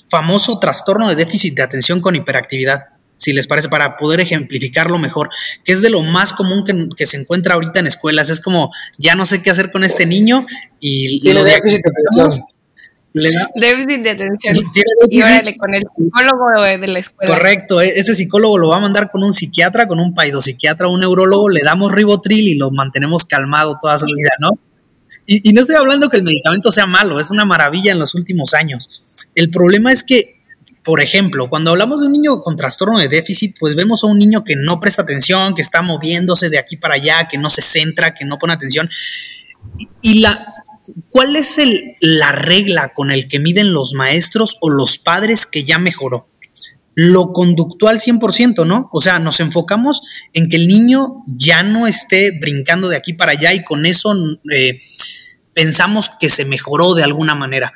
famoso 0.10 0.60
trastorno 0.60 1.08
de 1.10 1.16
déficit 1.16 1.56
de 1.56 1.64
atención 1.64 2.02
con 2.02 2.16
hiperactividad 2.16 2.94
si 3.16 3.34
les 3.34 3.48
parece, 3.48 3.70
para 3.70 3.98
poder 3.98 4.20
ejemplificarlo 4.20 4.98
mejor, 4.98 5.30
que 5.64 5.72
es 5.72 5.82
de 5.82 5.90
lo 5.90 6.02
más 6.02 6.34
común 6.34 6.64
que, 6.98 7.06
se 7.06 7.18
encuentra 7.18 7.56
ahorita 7.56 7.80
en 7.80 7.88
escuelas. 7.88 8.30
Es 8.30 8.40
como, 8.40 8.72
ya 8.98 9.16
no 9.16 9.26
sé 9.26 9.42
qué 9.42 9.50
hacer 9.50 9.72
con 9.72 9.84
este 9.84 10.06
niño 10.06 10.46
y, 10.80 11.32
lo 11.32 11.44
de 11.44 11.54
le 13.14 13.32
da, 13.32 13.48
déficit 13.56 14.02
de 14.02 14.10
atención. 14.10 14.58
Y 15.08 15.22
órale, 15.22 15.56
con 15.56 15.74
el 15.76 15.84
psicólogo 15.96 16.80
de 16.80 16.88
la 16.88 17.00
escuela. 17.00 17.36
Correcto, 17.36 17.80
e-, 17.80 18.00
ese 18.00 18.16
psicólogo 18.16 18.58
lo 18.58 18.70
va 18.70 18.78
a 18.78 18.80
mandar 18.80 19.12
con 19.12 19.24
un 19.24 19.34
psiquiatra, 19.34 19.88
con 19.88 20.00
un 20.00 20.16
paidopsiquiatra, 20.16 20.88
un 20.88 21.00
neurólogo, 21.00 21.48
le 21.50 21.62
damos 21.62 21.92
ribotril 21.92 22.48
y 22.48 22.56
lo 22.56 22.72
mantenemos 22.72 23.26
calmado 23.26 23.78
toda 23.80 24.00
su 24.00 24.08
vida, 24.08 24.32
¿no? 24.40 24.52
Y, 25.28 25.48
y 25.48 25.54
no 25.54 25.62
estoy 25.62 25.76
hablando 25.76 26.10
que 26.10 26.18
el 26.18 26.24
medicamento 26.24 26.72
sea 26.72 26.88
malo, 26.88 27.20
es 27.20 27.30
una 27.30 27.46
maravilla 27.46 27.92
en 27.92 28.00
los 28.00 28.16
últimos 28.16 28.56
años. 28.56 29.28
El 29.36 29.52
problema 29.52 29.92
es 29.92 30.04
que 30.04 30.33
por 30.84 31.02
ejemplo, 31.02 31.50
cuando 31.50 31.72
hablamos 31.72 32.02
de 32.02 32.08
un 32.08 32.12
niño 32.12 32.42
con 32.42 32.58
trastorno 32.58 33.00
de 33.00 33.08
déficit, 33.08 33.56
pues 33.58 33.76
vemos 33.76 34.04
a 34.04 34.08
un 34.08 34.20
niño 34.20 34.44
que 34.44 34.56
no 34.58 34.82
presta 34.82 35.04
atención, 35.04 35.56
que 35.56 35.62
está 35.62 35.82
moviéndose 35.82 36.50
de 36.50 36.60
aquí 36.60 36.76
para 36.76 36.96
allá, 36.96 37.28
que 37.30 37.38
no 37.38 37.50
se 37.50 37.62
centra, 37.62 38.14
que 38.14 38.26
no 38.26 38.38
pone 38.38 38.54
atención. 38.54 38.90
Y, 40.02 40.20
la, 40.20 40.54
¿cuál 41.10 41.38
es 41.38 41.58
la 42.02 42.34
regla 42.34 42.92
con 42.94 43.12
el 43.12 43.30
que 43.30 43.40
miden 43.40 43.74
los 43.74 43.94
maestros 43.94 44.58
o 44.60 44.70
los 44.70 44.98
padres 44.98 45.48
que 45.48 45.64
ya 45.64 45.80
mejoró? 45.80 46.28
Lo 46.96 47.32
conductual 47.32 48.00
100%, 48.00 48.68
¿no? 48.68 48.90
O 48.92 49.02
sea, 49.02 49.20
nos 49.20 49.40
enfocamos 49.40 50.02
en 50.34 50.50
que 50.50 50.58
el 50.58 50.68
niño 50.68 51.24
ya 51.28 51.64
no 51.64 51.88
esté 51.88 52.38
brincando 52.40 52.90
de 52.90 52.98
aquí 52.98 53.14
para 53.14 53.32
allá 53.32 53.54
y 53.54 53.64
con 53.64 53.86
eso 53.86 54.14
eh, 54.52 54.78
pensamos 55.54 56.12
que 56.20 56.30
se 56.30 56.44
mejoró 56.44 56.94
de 56.94 57.04
alguna 57.04 57.36
manera 57.36 57.74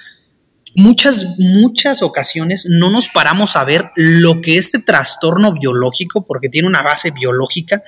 muchas, 0.77 1.25
muchas 1.39 2.03
ocasiones 2.03 2.67
no 2.69 2.91
nos 2.91 3.09
paramos 3.09 3.55
a 3.55 3.65
ver 3.65 3.89
lo 3.95 4.41
que 4.41 4.59
este 4.59 4.77
trastorno 4.77 5.53
biológico, 5.53 6.23
porque 6.23 6.49
tiene 6.49 6.67
una 6.67 6.83
base 6.83 7.09
biológica, 7.09 7.83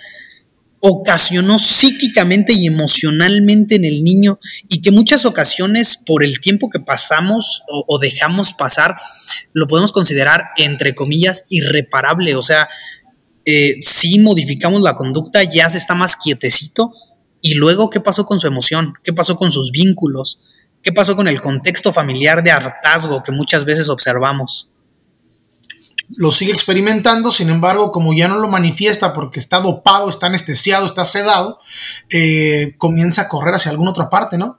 ocasionó 0.80 1.60
psíquicamente 1.60 2.54
y 2.54 2.66
emocionalmente 2.66 3.76
en 3.76 3.86
el 3.86 4.04
niño 4.04 4.40
y 4.70 4.82
que 4.82 4.90
muchas 4.90 5.26
ocasiones 5.26 6.00
por 6.04 6.24
el 6.24 6.40
tiempo 6.40 6.70
que 6.70 6.80
pasamos 6.80 7.62
o, 7.68 8.00
dejamos 8.00 8.54
pasar 8.54 8.96
lo 9.54 9.68
podemos 9.68 9.92
considerar 9.92 10.46
entre 10.58 10.96
comillas 10.96 11.44
irreparable. 11.50 12.36
O 12.36 12.44
sea, 12.44 12.70
eh, 13.46 13.76
si 13.84 14.18
modificamos 14.20 14.82
la 14.82 14.96
conducta 14.96 15.44
ya 15.44 15.70
se 15.70 15.78
está 15.78 15.94
más 15.94 16.18
quietecito 16.18 16.92
y 17.42 17.54
luego 17.54 17.90
qué 17.92 18.00
pasó 18.00 18.26
con 18.26 18.40
su 18.40 18.48
emoción, 18.48 18.94
qué 19.04 19.14
pasó 19.14 19.36
con 19.36 19.52
sus 19.52 19.72
vínculos, 19.72 20.40
¿Qué 20.82 20.94
pasó 20.94 21.16
con 21.16 21.28
el 21.28 21.42
contexto 21.42 21.92
familiar 21.92 22.44
de 22.44 22.52
hartazgo 22.52 23.22
que 23.22 23.32
muchas 23.32 23.66
veces 23.66 23.90
observamos? 23.90 24.74
Lo 26.16 26.32
sigue 26.32 26.52
experimentando, 26.52 27.32
sin 27.32 27.50
embargo, 27.50 27.92
como 27.92 28.14
ya 28.14 28.28
no 28.28 28.40
lo 28.40 28.48
manifiesta 28.48 29.14
porque 29.14 29.40
está 29.40 29.60
dopado, 29.60 30.10
está 30.10 30.28
anestesiado, 30.28 30.86
está 30.86 31.06
sedado, 31.06 31.60
eh, 32.10 32.74
comienza 32.78 33.24
a 33.24 33.28
correr 33.28 33.54
hacia 33.54 33.72
alguna 33.72 33.92
otra 33.92 34.10
parte, 34.10 34.38
¿no? 34.38 34.58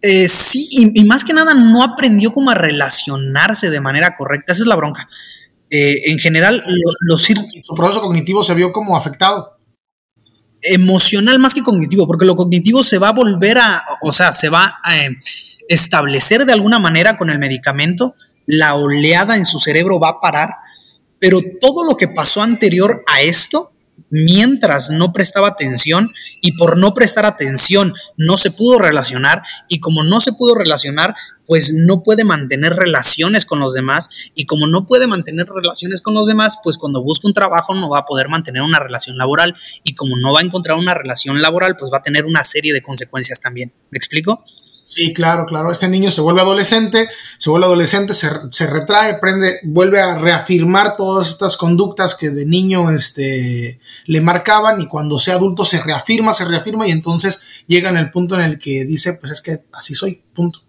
Eh, 0.00 0.28
sí, 0.28 0.68
y, 0.70 1.04
más 1.04 1.24
que 1.24 1.32
nada 1.32 1.54
no 1.54 1.82
aprendió 1.82 2.32
como 2.32 2.50
a 2.50 2.54
relacionarse 2.54 3.68
de 3.70 3.80
manera 3.80 4.14
correcta, 4.14 4.52
esa 4.52 4.62
es 4.62 4.68
la 4.68 4.76
bronca. 4.76 5.08
Eh, 5.70 6.12
en 6.12 6.18
general, 6.18 6.64
los... 7.00 7.22
Su 7.22 7.74
proceso 7.74 8.00
cognitivo 8.00 8.42
se 8.44 8.54
vio 8.54 8.72
como 8.72 8.96
afectado 8.96 9.57
emocional 10.62 11.38
más 11.38 11.54
que 11.54 11.62
cognitivo, 11.62 12.06
porque 12.06 12.26
lo 12.26 12.36
cognitivo 12.36 12.82
se 12.82 12.98
va 12.98 13.08
a 13.08 13.12
volver 13.12 13.58
a, 13.58 13.82
o 14.02 14.12
sea, 14.12 14.32
se 14.32 14.48
va 14.48 14.78
a 14.82 14.98
eh, 14.98 15.16
establecer 15.68 16.44
de 16.46 16.52
alguna 16.52 16.78
manera 16.78 17.16
con 17.16 17.30
el 17.30 17.38
medicamento, 17.38 18.14
la 18.46 18.74
oleada 18.74 19.36
en 19.36 19.44
su 19.44 19.58
cerebro 19.58 20.00
va 20.00 20.08
a 20.08 20.20
parar, 20.20 20.50
pero 21.18 21.40
todo 21.60 21.84
lo 21.84 21.96
que 21.96 22.08
pasó 22.08 22.42
anterior 22.42 23.02
a 23.06 23.20
esto 23.20 23.72
mientras 24.10 24.90
no 24.90 25.12
prestaba 25.12 25.48
atención 25.48 26.10
y 26.40 26.52
por 26.52 26.76
no 26.76 26.94
prestar 26.94 27.26
atención 27.26 27.94
no 28.16 28.36
se 28.36 28.50
pudo 28.50 28.78
relacionar 28.78 29.42
y 29.68 29.80
como 29.80 30.04
no 30.04 30.20
se 30.20 30.32
pudo 30.32 30.54
relacionar, 30.54 31.14
pues 31.46 31.72
no 31.72 32.02
puede 32.02 32.24
mantener 32.24 32.74
relaciones 32.74 33.46
con 33.46 33.58
los 33.58 33.72
demás 33.72 34.30
y 34.34 34.46
como 34.46 34.66
no 34.66 34.86
puede 34.86 35.06
mantener 35.06 35.48
relaciones 35.48 36.02
con 36.02 36.14
los 36.14 36.26
demás, 36.26 36.58
pues 36.62 36.76
cuando 36.76 37.02
busca 37.02 37.26
un 37.26 37.34
trabajo 37.34 37.74
no 37.74 37.88
va 37.88 38.00
a 38.00 38.04
poder 38.04 38.28
mantener 38.28 38.62
una 38.62 38.78
relación 38.78 39.16
laboral 39.16 39.56
y 39.82 39.94
como 39.94 40.16
no 40.16 40.32
va 40.32 40.40
a 40.40 40.44
encontrar 40.44 40.76
una 40.76 40.94
relación 40.94 41.40
laboral, 41.40 41.76
pues 41.76 41.90
va 41.92 41.98
a 41.98 42.02
tener 42.02 42.26
una 42.26 42.42
serie 42.42 42.72
de 42.72 42.82
consecuencias 42.82 43.40
también. 43.40 43.72
¿Me 43.90 43.96
explico? 43.96 44.44
Sí, 44.88 45.12
claro, 45.12 45.44
claro. 45.44 45.70
Este 45.70 45.86
niño 45.86 46.10
se 46.10 46.22
vuelve 46.22 46.40
adolescente, 46.40 47.10
se 47.36 47.50
vuelve 47.50 47.66
adolescente, 47.66 48.14
se, 48.14 48.26
se, 48.50 48.66
retrae, 48.66 49.18
prende, 49.18 49.60
vuelve 49.64 50.00
a 50.00 50.14
reafirmar 50.14 50.96
todas 50.96 51.28
estas 51.28 51.58
conductas 51.58 52.14
que 52.14 52.30
de 52.30 52.46
niño 52.46 52.90
este, 52.90 53.80
le 54.06 54.20
marcaban 54.22 54.80
y 54.80 54.86
cuando 54.86 55.18
sea 55.18 55.34
adulto 55.34 55.66
se 55.66 55.78
reafirma, 55.82 56.32
se 56.32 56.46
reafirma 56.46 56.88
y 56.88 56.92
entonces 56.92 57.42
llega 57.66 57.90
en 57.90 57.98
el 57.98 58.10
punto 58.10 58.34
en 58.36 58.40
el 58.40 58.58
que 58.58 58.86
dice, 58.86 59.12
pues 59.12 59.32
es 59.32 59.42
que 59.42 59.58
así 59.74 59.92
soy, 59.92 60.22
punto. 60.32 60.60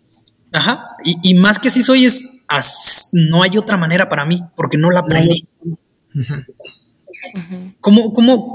Ajá, 0.52 0.90
y, 1.06 1.16
y 1.24 1.36
más 1.36 1.58
que 1.58 1.70
así 1.70 1.82
soy 1.82 2.04
es, 2.04 2.30
no 3.14 3.42
hay 3.42 3.58
otra 3.58 3.78
manera 3.78 4.10
para 4.10 4.26
mí, 4.26 4.44
porque 4.58 4.78
no 4.78 4.92
la 4.92 5.00
aprendí. 5.00 5.46
¿Cómo, 7.80 8.14
cómo, 8.14 8.52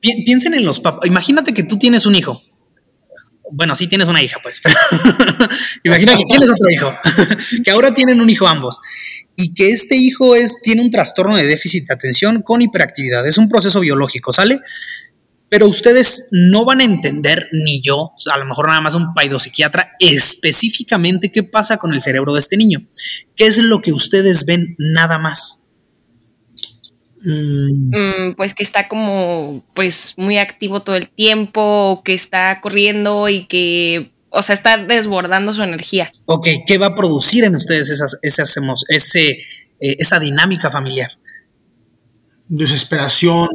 piensen 0.00 0.54
en 0.54 0.64
los 0.64 0.78
papás, 0.78 1.08
imagínate 1.08 1.52
que 1.52 1.64
tú 1.64 1.76
tienes 1.76 2.06
un 2.06 2.14
hijo 2.14 2.40
bueno, 3.50 3.76
sí 3.76 3.86
tienes 3.86 4.08
una 4.08 4.22
hija, 4.22 4.38
pues. 4.42 4.60
Imagina 5.84 6.16
que 6.16 6.24
tienes 6.24 6.50
otro 6.50 6.70
hijo, 6.70 6.94
que 7.64 7.70
ahora 7.70 7.94
tienen 7.94 8.20
un 8.20 8.30
hijo 8.30 8.46
ambos, 8.46 8.78
y 9.36 9.54
que 9.54 9.68
este 9.68 9.96
hijo 9.96 10.34
es, 10.34 10.60
tiene 10.62 10.82
un 10.82 10.90
trastorno 10.90 11.36
de 11.36 11.46
déficit 11.46 11.88
de 11.88 11.94
atención 11.94 12.42
con 12.42 12.62
hiperactividad. 12.62 13.26
Es 13.26 13.38
un 13.38 13.48
proceso 13.48 13.80
biológico, 13.80 14.32
¿sale? 14.32 14.60
Pero 15.48 15.66
ustedes 15.66 16.28
no 16.30 16.64
van 16.64 16.80
a 16.80 16.84
entender, 16.84 17.48
ni 17.52 17.80
yo, 17.80 18.12
a 18.30 18.36
lo 18.36 18.44
mejor 18.44 18.68
nada 18.68 18.82
más 18.82 18.94
un 18.94 19.14
paidopsiquiatra, 19.14 19.92
específicamente 19.98 21.32
qué 21.32 21.42
pasa 21.42 21.78
con 21.78 21.94
el 21.94 22.02
cerebro 22.02 22.34
de 22.34 22.40
este 22.40 22.58
niño. 22.58 22.82
¿Qué 23.34 23.46
es 23.46 23.58
lo 23.58 23.80
que 23.80 23.92
ustedes 23.92 24.44
ven 24.44 24.76
nada 24.78 25.18
más? 25.18 25.62
Mm. 27.24 27.90
Mm, 27.90 28.34
pues 28.36 28.54
que 28.54 28.62
está 28.62 28.88
como 28.88 29.64
pues 29.74 30.14
muy 30.16 30.38
activo 30.38 30.80
todo 30.80 30.96
el 30.96 31.08
tiempo, 31.08 32.02
que 32.04 32.14
está 32.14 32.60
corriendo 32.60 33.28
y 33.28 33.46
que, 33.46 34.10
o 34.30 34.42
sea, 34.42 34.54
está 34.54 34.78
desbordando 34.78 35.52
su 35.54 35.62
energía. 35.62 36.12
Ok, 36.26 36.48
¿qué 36.66 36.78
va 36.78 36.86
a 36.86 36.94
producir 36.94 37.44
en 37.44 37.54
ustedes 37.54 37.90
esas, 37.90 38.18
esas 38.22 38.56
ese, 38.88 39.30
eh, 39.80 39.96
esa 39.98 40.20
dinámica 40.20 40.70
familiar? 40.70 41.10
Desesperación, 42.48 43.48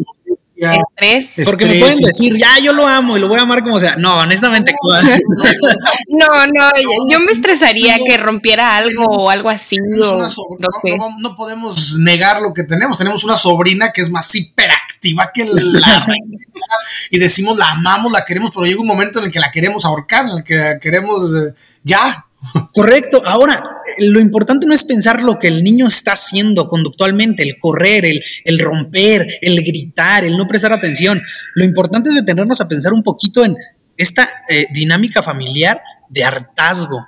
Estrés. 0.56 1.42
Porque 1.46 1.66
me 1.66 1.80
pueden 1.80 2.00
decir, 2.00 2.34
ya 2.38 2.60
yo 2.60 2.74
lo 2.74 2.88
amo 2.88 3.18
y 3.18 3.20
lo 3.20 3.28
voy 3.28 3.40
a 3.40 3.42
amar 3.42 3.64
como 3.64 3.80
sea. 3.80 3.96
No, 3.98 4.20
honestamente. 4.20 4.74
no, 6.10 6.28
no, 6.54 6.70
yo 7.10 7.20
me 7.20 7.32
estresaría 7.32 7.98
que 7.98 8.18
rompiera 8.18 8.78
algo 8.78 9.04
o 9.06 9.30
algo 9.30 9.50
así. 9.50 9.78
no, 9.80 11.36
podemos 11.36 11.98
negar 11.98 12.42
lo 12.42 12.54
que 12.54 12.64
tenemos. 12.64 12.98
Tenemos 12.98 13.24
una 13.24 13.36
sobrina 13.36 13.92
que 13.92 14.02
es 14.02 14.10
más 14.10 14.34
hiperactiva 14.36 15.32
que 15.34 15.46
la 15.46 16.08
y 17.12 17.20
decimos 17.20 17.58
la 17.58 17.72
amamos, 17.72 18.12
la 18.12 18.24
queremos, 18.26 18.52
pero 18.54 18.66
llega 18.66 18.82
un 18.82 18.88
momento 18.88 19.20
en 19.20 19.26
el 19.26 19.32
que 19.32 19.40
la 19.40 19.52
queremos 19.52 19.86
ahorcar, 19.86 20.28
en 20.28 20.38
el 20.38 20.44
que 20.44 20.78
queremos 20.82 21.32
eh, 21.34 21.54
ya, 21.84 22.26
Correcto. 22.74 23.22
Ahora, 23.26 23.82
lo 24.00 24.20
importante 24.20 24.68
no 24.68 24.74
es 24.74 24.84
pensar 24.84 25.22
lo 25.22 25.40
que 25.40 25.48
el 25.48 25.64
niño 25.64 25.88
está 25.88 26.14
haciendo 26.14 26.68
conductualmente, 26.68 27.44
el 27.44 27.58
correr, 27.58 28.06
el, 28.06 28.60
romper, 28.60 29.28
el 29.42 29.64
gritar, 29.64 30.24
el 30.24 30.38
no 30.38 30.48
prestar 30.48 30.74
atención. 30.74 31.22
Lo 31.56 31.64
importante 31.64 32.10
es 32.10 32.16
detenernos 32.16 32.62
a 32.62 32.68
pensar 32.68 32.94
un 32.94 33.04
poquito 33.04 33.46
en 33.46 33.56
esta 33.98 34.30
eh, 34.50 34.68
dinámica 34.74 35.22
familiar 35.22 35.82
de 36.10 36.24
hartazgo. 36.24 37.06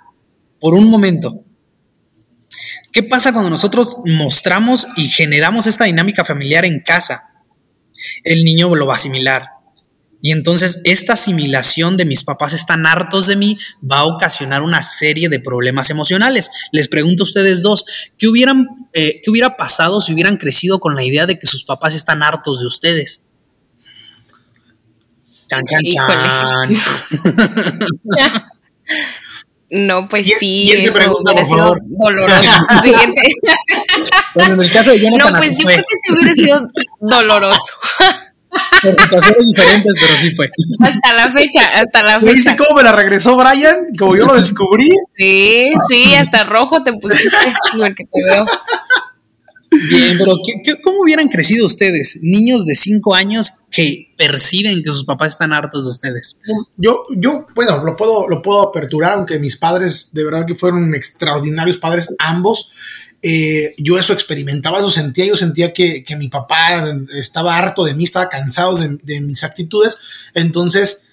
Por 0.60 0.74
un 0.74 0.90
momento. 0.90 1.44
¿Qué 2.92 3.04
pasa 3.04 3.34
cuando 3.34 3.50
nosotros 3.50 3.98
mostramos 4.06 4.88
y 4.96 5.10
generamos 5.10 5.68
esta 5.68 5.84
dinámica 5.84 6.24
familiar 6.24 6.64
en 6.66 6.80
casa? 6.80 7.30
El 8.24 8.46
niño 8.46 8.74
lo 8.74 8.88
va 8.88 8.94
a 8.94 8.98
asimilar 8.98 9.55
y 10.26 10.32
entonces 10.32 10.82
esta 10.86 11.14
asimilación 11.14 11.98
de 11.98 12.06
mis 12.06 12.24
papás 12.24 12.54
están 12.54 12.88
hartos 12.88 13.28
de 13.28 13.36
mí 13.36 13.60
va 13.80 14.00
a 14.00 14.06
ocasionar 14.06 14.64
una 14.64 14.82
serie 14.82 15.30
de 15.30 15.40
problemas 15.40 15.92
emocionales. 15.92 16.50
Les 16.72 16.88
pregunto 16.88 17.22
a 17.22 17.26
ustedes 17.26 17.62
dos, 17.62 17.86
¿qué, 18.18 18.28
hubieran, 18.28 18.66
eh, 18.94 19.22
¿qué 19.24 19.30
hubiera 19.30 19.56
pasado 19.56 20.02
si 20.02 20.14
hubieran 20.14 20.38
crecido 20.38 20.80
con 20.80 20.96
la 20.96 21.04
idea 21.04 21.28
de 21.28 21.38
que 21.38 21.46
sus 21.46 21.64
papás 21.64 21.94
están 21.94 22.24
hartos 22.24 22.60
de 22.60 22.66
ustedes? 22.66 23.22
Chan, 25.48 25.64
chan, 25.64 25.82
chan. 25.94 26.76
No, 29.70 30.08
pues 30.08 30.24
sí, 30.40 30.72
eso 30.72 30.94
hubiera 31.22 31.46
sido 31.46 31.76
doloroso. 31.86 32.52
Siguiente. 32.84 33.22
Bueno, 34.34 34.54
en 34.56 34.62
el 34.62 34.72
caso 34.72 34.92
de 34.92 35.02
Jonathan, 35.02 35.34
no, 35.34 35.38
pues 35.40 35.58
yo 35.58 35.66
creo 35.66 35.78
que 35.78 35.98
sí 35.98 36.14
hubiera 36.14 36.36
sido 36.36 36.68
doloroso. 37.02 37.74
Por 38.82 39.02
situaciones 39.02 39.46
diferentes, 39.48 39.94
pero 40.00 40.18
sí 40.18 40.32
fue. 40.32 40.50
Hasta 40.82 41.14
la 41.14 41.32
fecha, 41.32 41.66
hasta 41.68 42.04
la 42.04 42.20
fecha. 42.20 42.34
¿Viste 42.34 42.56
cómo 42.56 42.78
me 42.78 42.84
la 42.84 42.92
regresó 42.92 43.38
Brian? 43.38 43.88
Como 43.98 44.16
yo 44.16 44.26
lo 44.26 44.36
descubrí. 44.36 44.90
Sí, 45.18 45.72
sí, 45.90 46.14
hasta 46.16 46.44
rojo 46.44 46.84
te 46.84 46.94
pusiste 46.94 47.38
porque 47.78 48.06
te 48.06 48.26
veo. 48.26 48.46
Bien, 49.90 50.18
pero 50.18 50.34
cómo 50.84 51.02
hubieran 51.02 51.28
crecido 51.28 51.66
ustedes? 51.66 52.20
Niños 52.22 52.66
de 52.66 52.76
5 52.76 53.14
años 53.14 53.52
que 53.70 54.14
perciben 54.18 54.82
que 54.82 54.90
sus 54.92 55.04
papás 55.04 55.34
están 55.34 55.52
hartos 55.52 55.84
de 55.84 55.90
ustedes. 55.90 56.38
Yo, 56.78 57.06
yo, 57.18 57.46
bueno, 57.54 57.84
lo 57.84 57.96
puedo, 57.96 58.28
lo 58.30 58.42
puedo 58.42 58.70
aperturar, 58.70 59.14
aunque 59.14 59.38
mis 59.38 59.58
padres 59.58 60.10
de 60.14 60.24
verdad 60.24 60.46
que 60.46 60.56
fueron 60.56 60.96
extraordinarios 60.96 61.78
padres 61.78 62.14
ambos. 62.20 62.72
Eh, 63.28 63.74
yo 63.80 63.98
eso 63.98 64.14
experimentaba, 64.14 64.78
eso 64.78 64.92
sentía, 64.92 65.26
yo 65.26 65.36
sentía 65.36 65.74
que, 65.74 66.04
mi 66.16 66.28
papá 66.28 66.86
estaba 67.18 67.58
harto 67.58 67.84
de 67.84 67.96
mí, 67.96 68.04
estaba 68.04 68.30
cansado 68.30 68.76
de, 68.76 69.20
mis 69.22 69.44
actitudes, 69.44 69.98
entonces 70.36 71.08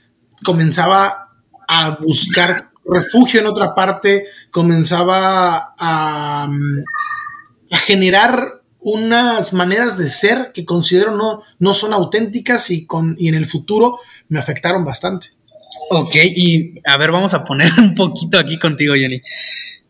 comenzaba 0.44 1.30
a 1.66 1.96
buscar 2.02 2.70
refugio 2.84 3.40
en 3.40 3.46
otra 3.46 3.74
parte, 3.74 4.26
comenzaba 4.50 5.74
a, 5.78 6.50
a 7.70 7.78
generar 7.78 8.60
unas 8.80 9.54
maneras 9.54 9.96
de 9.96 10.08
ser 10.08 10.50
que 10.52 10.66
considero 10.66 11.16
no, 11.16 11.40
no 11.60 11.72
son 11.72 11.94
auténticas 11.94 12.70
y, 12.70 12.84
con, 12.84 13.14
y 13.16 13.28
en 13.28 13.36
el 13.36 13.46
futuro 13.46 14.00
me 14.28 14.38
afectaron 14.38 14.84
bastante. 14.84 15.30
Ok, 15.88 16.14
y 16.36 16.74
a 16.84 16.98
ver, 16.98 17.10
vamos 17.10 17.32
a 17.32 17.42
poner 17.42 17.72
un 17.78 17.94
poquito 17.94 18.38
aquí 18.38 18.58
contigo, 18.58 18.92
Johnny. 19.00 19.22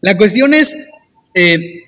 La 0.01 0.17
cuestión 0.17 0.55
es, 0.55 0.77
eh, 1.35 1.82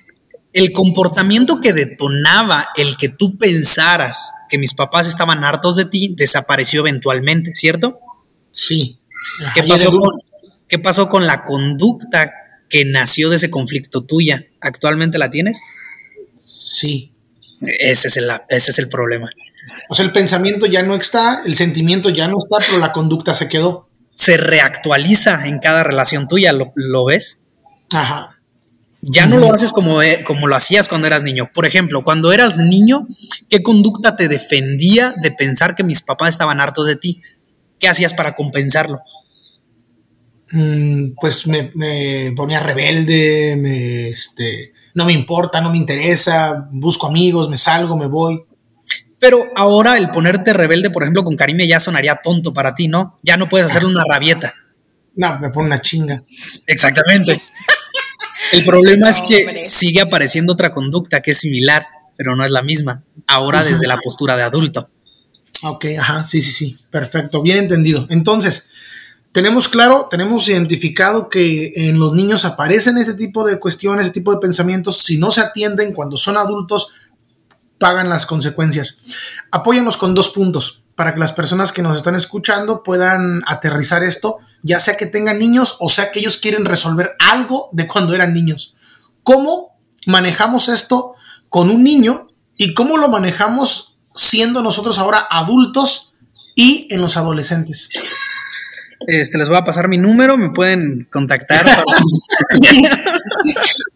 el 0.55 0.71
comportamiento 0.71 1.59
que 1.59 1.73
detonaba 1.73 2.69
el 2.77 2.95
que 2.95 3.09
tú 3.09 3.37
pensaras 3.37 4.31
que 4.49 4.57
mis 4.57 4.73
papás 4.73 5.05
estaban 5.05 5.43
hartos 5.43 5.75
de 5.75 5.83
ti 5.83 6.15
desapareció 6.17 6.79
eventualmente, 6.79 7.53
¿cierto? 7.53 7.99
Sí. 8.51 9.01
¿Qué 9.53 9.63
pasó, 9.63 9.91
con, 9.91 10.17
¿Qué 10.69 10.79
pasó 10.79 11.09
con 11.09 11.27
la 11.27 11.43
conducta 11.43 12.31
que 12.69 12.85
nació 12.85 13.29
de 13.29 13.35
ese 13.35 13.51
conflicto 13.51 14.05
tuya? 14.05 14.45
¿Actualmente 14.61 15.17
la 15.17 15.29
tienes? 15.29 15.59
Sí. 16.39 17.11
Ese 17.59 18.07
es 18.07 18.15
el, 18.15 18.31
ese 18.47 18.71
es 18.71 18.79
el 18.79 18.87
problema. 18.87 19.29
O 19.89 19.93
sea, 19.93 20.05
el 20.05 20.13
pensamiento 20.13 20.67
ya 20.67 20.83
no 20.83 20.95
está, 20.95 21.41
el 21.45 21.57
sentimiento 21.57 22.09
ya 22.11 22.29
no 22.29 22.37
está, 22.37 22.65
pero 22.65 22.77
la 22.79 22.93
conducta 22.93 23.35
se 23.35 23.49
quedó. 23.49 23.89
Se 24.15 24.37
reactualiza 24.37 25.49
en 25.49 25.59
cada 25.59 25.83
relación 25.83 26.29
tuya, 26.29 26.53
¿lo, 26.53 26.71
lo 26.75 27.03
ves? 27.03 27.41
Ajá. 27.91 28.34
Ya 29.07 29.27
no 29.27 29.37
lo 29.37 29.53
haces 29.53 29.71
como, 29.71 30.01
eh, 30.01 30.23
como 30.25 30.47
lo 30.47 30.55
hacías 30.55 30.87
cuando 30.87 31.05
eras 31.05 31.21
niño. 31.21 31.51
Por 31.53 31.67
ejemplo, 31.67 32.03
cuando 32.03 32.31
eras 32.31 32.57
niño, 32.57 33.05
¿qué 33.49 33.61
conducta 33.61 34.15
te 34.15 34.27
defendía 34.27 35.13
de 35.21 35.31
pensar 35.31 35.75
que 35.75 35.83
mis 35.83 36.01
papás 36.01 36.29
estaban 36.29 36.59
hartos 36.59 36.87
de 36.87 36.95
ti? 36.95 37.21
¿Qué 37.77 37.87
hacías 37.87 38.15
para 38.15 38.33
compensarlo? 38.33 38.99
Mm, 40.51 41.11
pues 41.21 41.45
me, 41.45 41.71
ponía 42.35 42.59
rebelde, 42.59 43.55
me, 43.57 44.09
este, 44.09 44.73
no 44.95 45.05
me 45.05 45.13
importa, 45.13 45.61
no 45.61 45.69
me 45.69 45.77
interesa, 45.77 46.67
busco 46.71 47.05
amigos, 47.05 47.47
me 47.47 47.59
salgo, 47.59 47.95
me 47.95 48.07
voy. 48.07 48.43
Pero 49.19 49.43
ahora 49.55 49.97
el 49.97 50.09
ponerte 50.09 50.51
rebelde, 50.51 50.89
por 50.89 51.03
ejemplo, 51.03 51.23
con 51.23 51.35
Karime 51.35 51.67
ya 51.67 51.79
sonaría 51.79 52.15
tonto 52.23 52.53
para 52.53 52.73
ti, 52.73 52.87
¿no? 52.87 53.19
Ya 53.21 53.37
no 53.37 53.47
puedes 53.49 53.67
hacer 53.67 53.85
una 53.85 54.03
rabieta. 54.09 54.55
No, 55.15 55.39
me 55.39 55.51
pone 55.51 55.67
una 55.67 55.79
chinga. 55.79 56.23
Exactamente. 56.65 57.39
El 58.51 58.63
problema 58.63 59.09
es 59.09 59.17
que 59.27 59.65
sigue 59.65 60.01
apareciendo 60.01 60.53
otra 60.53 60.73
conducta 60.73 61.21
que 61.21 61.31
es 61.31 61.39
similar, 61.39 61.87
pero 62.15 62.35
no 62.35 62.43
es 62.45 62.51
la 62.51 62.61
misma. 62.61 63.03
Ahora 63.27 63.63
desde 63.63 63.87
la 63.87 63.97
postura 63.97 64.35
de 64.35 64.43
adulto. 64.43 64.89
Ok, 65.63 65.85
ajá, 65.99 66.25
sí, 66.25 66.41
sí, 66.41 66.51
sí. 66.51 66.77
Perfecto, 66.89 67.41
bien 67.41 67.57
entendido. 67.57 68.07
Entonces, 68.09 68.71
tenemos 69.31 69.67
claro, 69.67 70.07
tenemos 70.09 70.47
identificado 70.47 71.27
que 71.27 71.73
en 71.75 71.99
los 71.99 72.13
niños 72.13 72.45
aparecen 72.45 72.97
este 72.97 73.15
tipo 73.15 73.45
de 73.45 73.59
cuestiones, 73.59 74.05
este 74.05 74.19
tipo 74.19 74.33
de 74.33 74.39
pensamientos. 74.39 74.99
Si 74.99 75.17
no 75.17 75.31
se 75.31 75.41
atienden 75.41 75.93
cuando 75.93 76.17
son 76.17 76.37
adultos, 76.37 76.89
pagan 77.77 78.09
las 78.09 78.25
consecuencias. 78.25 78.97
Apóyanos 79.51 79.97
con 79.97 80.13
dos 80.13 80.29
puntos 80.29 80.81
para 80.95 81.13
que 81.13 81.19
las 81.19 81.33
personas 81.33 81.71
que 81.71 81.81
nos 81.81 81.97
están 81.97 82.15
escuchando 82.15 82.83
puedan 82.83 83.41
aterrizar 83.47 84.03
esto, 84.03 84.39
ya 84.65 84.79
sea 84.79 84.97
que 84.97 85.05
tengan 85.05 85.37
niños 85.37 85.77
o 85.79 85.87
sea 85.87 86.09
que 86.09 86.19
ellos 86.19 86.37
quieren 86.37 86.65
resolver 86.65 87.15
algo 87.19 87.69
de 87.71 87.87
cuando 87.87 88.15
eran 88.15 88.33
niños. 88.33 88.73
¿Cómo 89.21 89.69
manejamos 90.07 90.69
esto 90.69 91.13
con 91.49 91.69
un 91.69 91.83
niño 91.83 92.25
y 92.57 92.73
cómo 92.73 92.97
lo 92.97 93.07
manejamos 93.07 94.01
siendo 94.15 94.63
nosotros 94.63 94.97
ahora 94.97 95.27
adultos 95.29 96.19
y 96.55 96.87
en 96.89 96.99
los 96.99 97.15
adolescentes? 97.15 97.89
Este, 99.07 99.37
les 99.37 99.49
voy 99.49 99.57
a 99.57 99.63
pasar 99.63 99.87
mi 99.87 99.99
número, 99.99 100.35
me 100.35 100.49
pueden 100.49 101.07
contactar. 101.11 101.63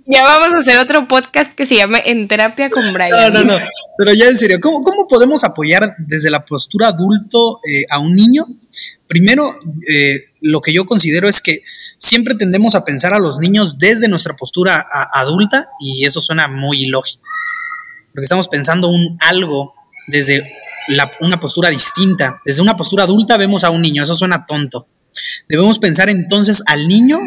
ya 0.06 0.22
vamos 0.22 0.54
a 0.54 0.58
hacer 0.60 0.78
otro 0.78 1.08
podcast 1.08 1.56
que 1.56 1.66
se 1.66 1.78
llame 1.78 2.04
En 2.06 2.28
Terapia 2.28 2.70
con 2.70 2.94
Brian. 2.94 3.34
No, 3.34 3.44
no, 3.44 3.44
no. 3.44 3.58
Pero 3.98 4.14
ya 4.14 4.28
en 4.28 4.38
serio, 4.38 4.60
¿cómo, 4.62 5.08
podemos 5.08 5.44
apoyar 5.44 5.96
desde 5.98 6.30
la 6.30 6.46
postura 6.46 6.90
adulto 6.90 7.60
eh, 7.68 7.86
a 7.90 7.98
un 7.98 8.14
niño? 8.14 8.46
Primero, 9.08 9.58
eh, 9.90 10.29
lo 10.42 10.62
que 10.62 10.74
yo 10.74 10.86
considero 10.86 11.28
es 11.28 11.42
que 11.42 11.64
siempre 11.98 12.36
tendemos 12.36 12.76
a 12.76 12.84
pensar 12.84 13.14
a 13.14 13.20
los 13.20 13.40
niños 13.40 13.78
desde 13.78 14.08
nuestra 14.08 14.36
postura 14.36 14.86
adulta 15.14 15.70
y 15.80 16.06
eso 16.06 16.22
suena 16.22 16.48
muy 16.48 16.84
ilógico. 16.84 17.24
Porque 18.14 18.26
estamos 18.26 18.48
pensando 18.48 18.88
un 18.90 19.18
algo 19.20 19.74
desde 20.08 20.56
una 21.20 21.40
postura 21.40 21.70
distinta. 21.70 22.42
Desde 22.46 22.62
una 22.62 22.76
postura 22.76 23.04
adulta 23.04 23.38
vemos 23.38 23.64
a 23.64 23.70
un 23.70 23.82
niño, 23.82 24.04
eso 24.04 24.16
suena 24.16 24.46
tonto. 24.46 24.88
Debemos 25.48 25.80
pensar 25.80 26.10
entonces 26.10 26.64
al 26.66 26.88
niño 26.88 27.20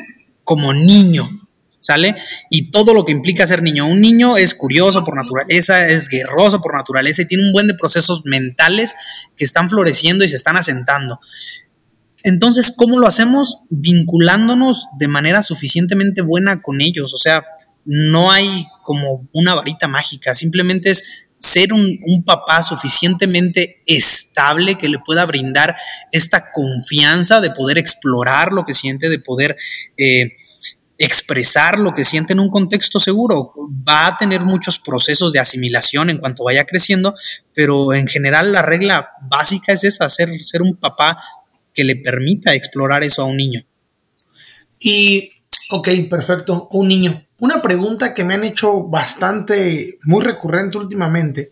como 0.44 0.72
niño, 0.72 1.28
¿sale? 1.78 2.16
Y 2.50 2.70
todo 2.70 2.94
lo 2.94 3.04
que 3.04 3.12
implica 3.12 3.46
ser 3.46 3.62
niño. 3.62 3.86
Un 3.86 4.00
niño 4.00 4.36
es 4.36 4.54
curioso 4.54 5.04
por 5.04 5.16
naturaleza, 5.16 5.86
es 5.88 6.08
guerroso 6.08 6.60
por 6.60 6.74
naturaleza 6.74 7.22
y 7.22 7.26
tiene 7.26 7.46
un 7.46 7.52
buen 7.52 7.66
de 7.66 7.74
procesos 7.74 8.22
mentales 8.24 8.94
que 9.36 9.44
están 9.44 9.68
floreciendo 9.68 10.24
y 10.24 10.28
se 10.28 10.36
están 10.36 10.56
asentando. 10.56 11.20
Entonces, 12.22 12.72
¿cómo 12.76 12.98
lo 12.98 13.06
hacemos? 13.06 13.58
Vinculándonos 13.70 14.86
de 14.98 15.08
manera 15.08 15.42
suficientemente 15.42 16.22
buena 16.22 16.62
con 16.62 16.80
ellos. 16.80 17.14
O 17.14 17.18
sea, 17.18 17.44
no 17.84 18.30
hay 18.30 18.66
como 18.84 19.28
una 19.32 19.54
varita 19.54 19.88
mágica, 19.88 20.34
simplemente 20.34 20.90
es 20.90 21.28
ser 21.38 21.72
un, 21.72 21.98
papá 22.24 22.62
suficientemente 22.62 23.82
estable 23.86 24.78
que 24.78 24.88
le 24.88 25.00
pueda 25.00 25.26
brindar 25.26 25.74
esta 26.12 26.52
confianza 26.52 27.40
de 27.40 27.50
poder 27.50 27.78
explorar 27.78 28.52
lo 28.52 28.64
que 28.64 28.74
siente, 28.74 29.08
de 29.08 29.18
poder 29.18 29.56
eh, 29.96 30.32
expresar 30.98 31.80
lo 31.80 31.94
que 31.94 32.04
siente 32.04 32.32
en 32.32 32.38
un 32.38 32.48
contexto 32.48 33.00
seguro. 33.00 33.54
Va 33.56 34.06
a 34.06 34.16
tener 34.18 34.42
muchos 34.42 34.78
procesos 34.78 35.32
de 35.32 35.40
asimilación 35.40 36.10
en 36.10 36.18
cuanto 36.18 36.44
vaya 36.44 36.64
creciendo, 36.64 37.16
pero 37.54 37.92
en 37.92 38.06
general 38.06 38.52
la 38.52 38.62
regla 38.62 39.10
básica 39.22 39.72
es 39.72 39.82
esa, 39.82 40.08
ser, 40.08 40.32
ser 40.44 40.62
un 40.62 40.76
papá 40.76 41.18
que 41.74 41.84
le 41.84 41.96
permita 41.96 42.54
explorar 42.54 43.04
eso 43.04 43.22
a 43.22 43.26
un 43.26 43.36
niño. 43.36 43.64
Y, 44.78 45.32
ok, 45.70 45.88
perfecto, 46.10 46.68
un 46.72 46.88
niño. 46.88 47.26
Una 47.38 47.62
pregunta 47.62 48.14
que 48.14 48.24
me 48.24 48.34
han 48.34 48.44
hecho 48.44 48.84
bastante, 48.84 49.98
muy 50.04 50.22
recurrente 50.24 50.78
últimamente, 50.78 51.48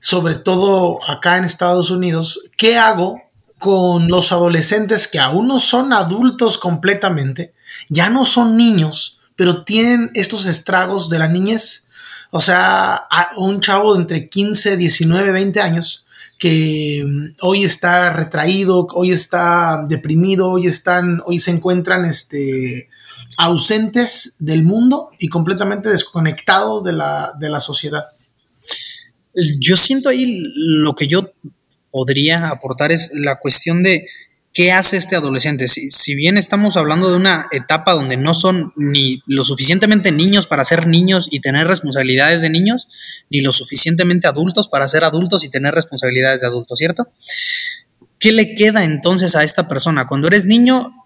sobre 0.00 0.36
todo 0.36 0.98
acá 1.06 1.36
en 1.36 1.44
Estados 1.44 1.90
Unidos, 1.90 2.44
¿qué 2.56 2.76
hago 2.76 3.20
con 3.58 4.08
los 4.08 4.32
adolescentes 4.32 5.08
que 5.08 5.18
aún 5.18 5.48
no 5.48 5.60
son 5.60 5.92
adultos 5.92 6.58
completamente, 6.58 7.52
ya 7.88 8.08
no 8.08 8.24
son 8.24 8.56
niños, 8.56 9.18
pero 9.36 9.64
tienen 9.64 10.10
estos 10.14 10.46
estragos 10.46 11.10
de 11.10 11.18
la 11.18 11.28
niñez? 11.28 11.86
O 12.30 12.40
sea, 12.40 13.06
un 13.36 13.60
chavo 13.60 13.94
de 13.94 14.00
entre 14.00 14.28
15, 14.28 14.76
19, 14.76 15.32
20 15.32 15.60
años 15.60 16.06
que 16.40 17.04
mm, 17.06 17.36
hoy 17.42 17.62
está 17.64 18.12
retraído, 18.14 18.88
hoy 18.94 19.12
está 19.12 19.84
deprimido, 19.86 20.50
hoy 20.50 20.66
están, 20.66 21.22
hoy 21.26 21.38
se 21.38 21.50
encuentran 21.52 22.06
este, 22.06 22.88
ausentes 23.36 24.36
del 24.38 24.64
mundo 24.64 25.10
y 25.18 25.28
completamente 25.28 25.90
desconectados 25.90 26.82
de 26.82 26.94
la, 26.94 27.34
de 27.38 27.50
la 27.50 27.60
sociedad. 27.60 28.06
Yo 29.60 29.76
siento 29.76 30.08
ahí 30.08 30.42
lo 30.56 30.96
que 30.96 31.06
yo 31.06 31.30
podría 31.90 32.48
aportar 32.48 32.90
es 32.90 33.10
la 33.12 33.38
cuestión 33.38 33.82
de 33.82 34.08
qué 34.52 34.72
hace 34.72 34.96
este 34.96 35.16
adolescente. 35.16 35.68
Si, 35.68 35.90
si, 35.90 36.14
bien 36.14 36.38
estamos 36.38 36.76
hablando 36.76 37.10
de 37.10 37.16
una 37.16 37.46
etapa 37.52 37.92
donde 37.92 38.16
no 38.16 38.34
son 38.34 38.72
ni 38.76 39.22
lo 39.26 39.44
suficientemente 39.44 40.12
niños 40.12 40.46
para 40.46 40.64
ser 40.64 40.86
niños 40.86 41.28
y 41.30 41.40
tener 41.40 41.66
responsabilidades 41.66 42.42
de 42.42 42.50
niños, 42.50 42.88
ni 43.30 43.40
lo 43.40 43.52
suficientemente 43.52 44.28
adultos 44.28 44.68
para 44.68 44.88
ser 44.88 45.04
adultos 45.04 45.44
y 45.44 45.50
tener 45.50 45.74
responsabilidades 45.74 46.40
de 46.40 46.46
adultos, 46.46 46.78
¿cierto? 46.78 47.06
¿Qué 48.18 48.32
le 48.32 48.54
queda 48.54 48.84
entonces 48.84 49.34
a 49.34 49.44
esta 49.44 49.66
persona? 49.66 50.06
Cuando 50.06 50.28
eres 50.28 50.44
niño, 50.44 50.99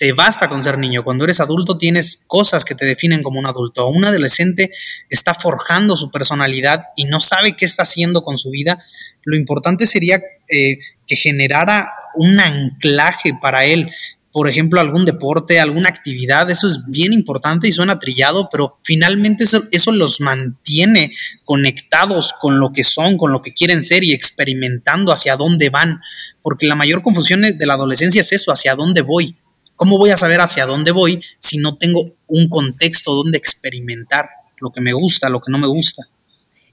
te 0.00 0.14
basta 0.14 0.48
con 0.48 0.64
ser 0.64 0.78
niño. 0.78 1.04
Cuando 1.04 1.24
eres 1.24 1.40
adulto 1.40 1.76
tienes 1.76 2.24
cosas 2.26 2.64
que 2.64 2.74
te 2.74 2.86
definen 2.86 3.22
como 3.22 3.38
un 3.38 3.46
adulto. 3.46 3.86
Un 3.86 4.06
adolescente 4.06 4.70
está 5.10 5.34
forjando 5.34 5.94
su 5.94 6.10
personalidad 6.10 6.84
y 6.96 7.04
no 7.04 7.20
sabe 7.20 7.54
qué 7.54 7.66
está 7.66 7.82
haciendo 7.82 8.24
con 8.24 8.38
su 8.38 8.48
vida. 8.48 8.82
Lo 9.24 9.36
importante 9.36 9.86
sería 9.86 10.18
eh, 10.48 10.78
que 11.06 11.16
generara 11.16 11.92
un 12.14 12.40
anclaje 12.40 13.34
para 13.42 13.66
él. 13.66 13.90
Por 14.32 14.48
ejemplo, 14.48 14.80
algún 14.80 15.04
deporte, 15.04 15.60
alguna 15.60 15.90
actividad, 15.90 16.50
eso 16.50 16.66
es 16.66 16.78
bien 16.88 17.12
importante 17.12 17.68
y 17.68 17.72
suena 17.72 17.98
trillado, 17.98 18.48
pero 18.50 18.78
finalmente 18.82 19.44
eso, 19.44 19.64
eso 19.70 19.92
los 19.92 20.18
mantiene 20.22 21.12
conectados 21.44 22.32
con 22.40 22.58
lo 22.58 22.72
que 22.72 22.84
son, 22.84 23.18
con 23.18 23.32
lo 23.32 23.42
que 23.42 23.52
quieren 23.52 23.82
ser 23.82 24.02
y 24.02 24.14
experimentando 24.14 25.12
hacia 25.12 25.36
dónde 25.36 25.68
van. 25.68 26.00
Porque 26.40 26.66
la 26.66 26.74
mayor 26.74 27.02
confusión 27.02 27.42
de 27.42 27.66
la 27.66 27.74
adolescencia 27.74 28.22
es 28.22 28.32
eso, 28.32 28.50
hacia 28.50 28.74
dónde 28.74 29.02
voy 29.02 29.36
¿Cómo 29.80 29.96
voy 29.96 30.10
a 30.10 30.18
saber 30.18 30.42
hacia 30.42 30.66
dónde 30.66 30.92
voy 30.92 31.24
si 31.38 31.56
no 31.56 31.74
tengo 31.78 32.12
un 32.26 32.50
contexto 32.50 33.14
donde 33.14 33.38
experimentar 33.38 34.28
lo 34.58 34.72
que 34.72 34.82
me 34.82 34.92
gusta, 34.92 35.30
lo 35.30 35.40
que 35.40 35.50
no 35.50 35.56
me 35.56 35.68
gusta? 35.68 36.02